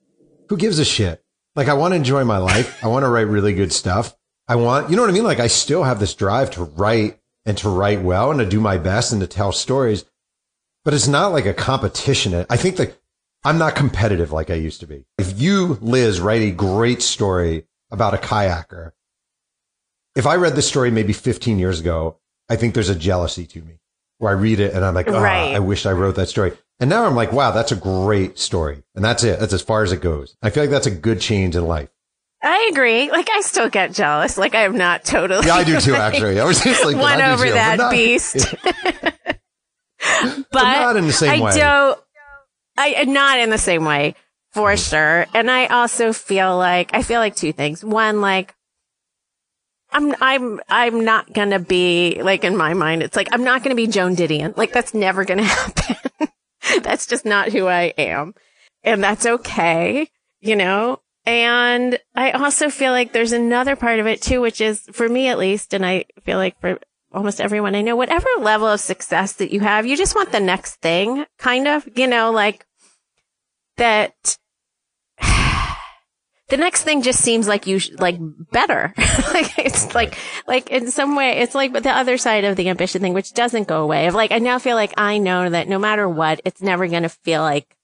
[0.49, 1.25] who gives a shit?
[1.55, 2.85] Like I want to enjoy my life.
[2.85, 4.15] I want to write really good stuff.
[4.47, 5.25] I want, you know what I mean?
[5.25, 8.61] Like I still have this drive to write and to write well and to do
[8.61, 10.05] my best and to tell stories,
[10.87, 12.47] but it's not like a competition.
[12.49, 12.97] I think that
[13.43, 15.05] I'm not competitive like I used to be.
[15.19, 18.93] If you, Liz, write a great story about a kayaker,
[20.15, 23.63] if I read this story maybe 15 years ago, I think there's a jealousy to
[23.63, 23.81] me
[24.19, 25.57] where I read it and I'm like, oh, right.
[25.57, 26.53] I wish I wrote that story.
[26.79, 28.85] And now I'm like, wow, that's a great story.
[28.95, 29.41] And that's it.
[29.41, 30.37] That's as far as it goes.
[30.41, 31.89] I feel like that's a good change in life.
[32.45, 33.11] I agree.
[33.11, 34.39] Like I still get jealous.
[34.39, 35.49] Like I am not totally.
[35.49, 35.95] Yeah, I do too.
[35.97, 38.55] Actually, I was just like one over too, that beast.
[40.51, 41.59] but, not in the same I way.
[41.59, 42.01] Don't,
[42.79, 44.15] I not in the same way
[44.53, 44.91] for mm.
[44.91, 45.27] sure.
[45.35, 47.85] And I also feel like I feel like two things.
[47.85, 48.55] One, like
[49.91, 53.03] I'm I'm I'm not gonna be like in my mind.
[53.03, 54.57] It's like I'm not gonna be Joan Didion.
[54.57, 56.29] Like that's never gonna happen.
[56.83, 58.35] that's just not who I am,
[58.83, 60.09] and that's okay.
[60.41, 64.83] You know, and I also feel like there's another part of it too, which is
[64.93, 66.79] for me at least, and I feel like for
[67.17, 70.41] almost everyone I know, whatever level of success that you have, you just want the
[70.41, 72.67] next thing, kind of, you know, like
[73.77, 74.15] that.
[76.49, 78.19] the next thing just seems like you, sh- like
[78.53, 78.93] better.
[79.33, 83.01] like it's like, like in some way, it's like the other side of the ambition
[83.01, 85.79] thing, which doesn't go away of like, I now feel like I know that no
[85.79, 87.77] matter what, it's never going to feel like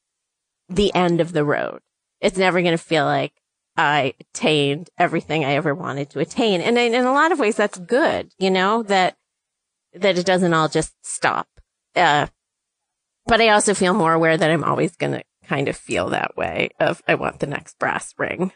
[0.69, 1.81] the end of the road
[2.23, 3.33] it's never going to feel like
[3.77, 6.61] I attained everything I ever wanted to attain.
[6.61, 9.17] And in, in, a lot of ways, that's good, you know, that,
[9.95, 11.49] that it doesn't all just stop.
[11.95, 12.27] Uh,
[13.27, 16.37] but I also feel more aware that I'm always going to kind of feel that
[16.37, 18.53] way of I want the next brass ring.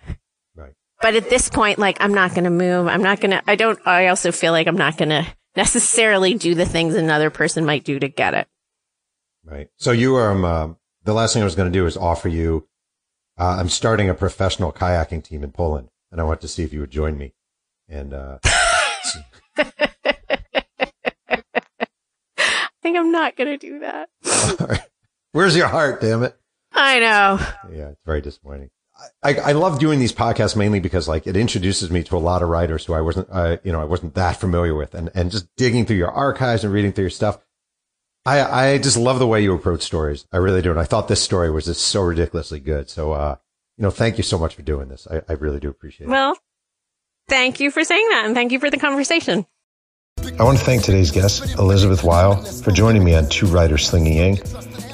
[0.56, 0.72] Right.
[1.00, 2.86] But at this point, like, I'm not going to move.
[2.86, 5.26] I'm not going to, I don't, I also feel like I'm not going to
[5.56, 8.48] necessarily do the things another person might do to get it.
[9.44, 9.68] Right.
[9.76, 10.68] So you, are, um, uh,
[11.04, 12.66] the last thing I was going to do is offer you
[13.38, 16.72] uh, I'm starting a professional kayaking team in Poland, and I want to see if
[16.72, 17.34] you would join me.
[17.88, 18.38] And uh,
[22.86, 24.88] think I'm not going to do that.
[25.32, 26.00] Where's your heart?
[26.00, 26.36] Damn it!
[26.72, 27.38] I know.
[27.74, 28.70] Yeah, it's very disappointing.
[29.22, 32.42] I, I love doing these podcasts mainly because like it introduces me to a lot
[32.42, 35.32] of writers who I wasn't, uh, you know, I wasn't that familiar with, and and
[35.32, 37.38] just digging through your archives and reading through your stuff.
[38.24, 40.26] I, I just love the way you approach stories.
[40.32, 40.70] I really do.
[40.70, 42.90] And I thought this story was just so ridiculously good.
[42.90, 43.36] So, uh,
[43.76, 45.06] you know, thank you so much for doing this.
[45.08, 46.10] I, I really do appreciate it.
[46.10, 46.36] Well,
[47.28, 48.24] thank you for saying that.
[48.26, 49.46] And thank you for the conversation.
[50.38, 54.18] I want to thank today's guest, Elizabeth Weil, for joining me on Two Writers Slinging
[54.18, 54.36] Yang.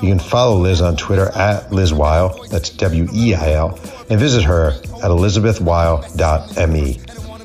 [0.01, 3.76] You can follow Liz on Twitter at Liz Weil, that's W E I L,
[4.09, 7.01] and visit her at elizabethweil.me.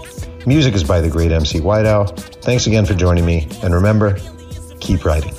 [0.45, 2.19] Music is by the great MC Whiteout.
[2.43, 4.19] Thanks again for joining me, and remember,
[4.81, 5.33] keep writing.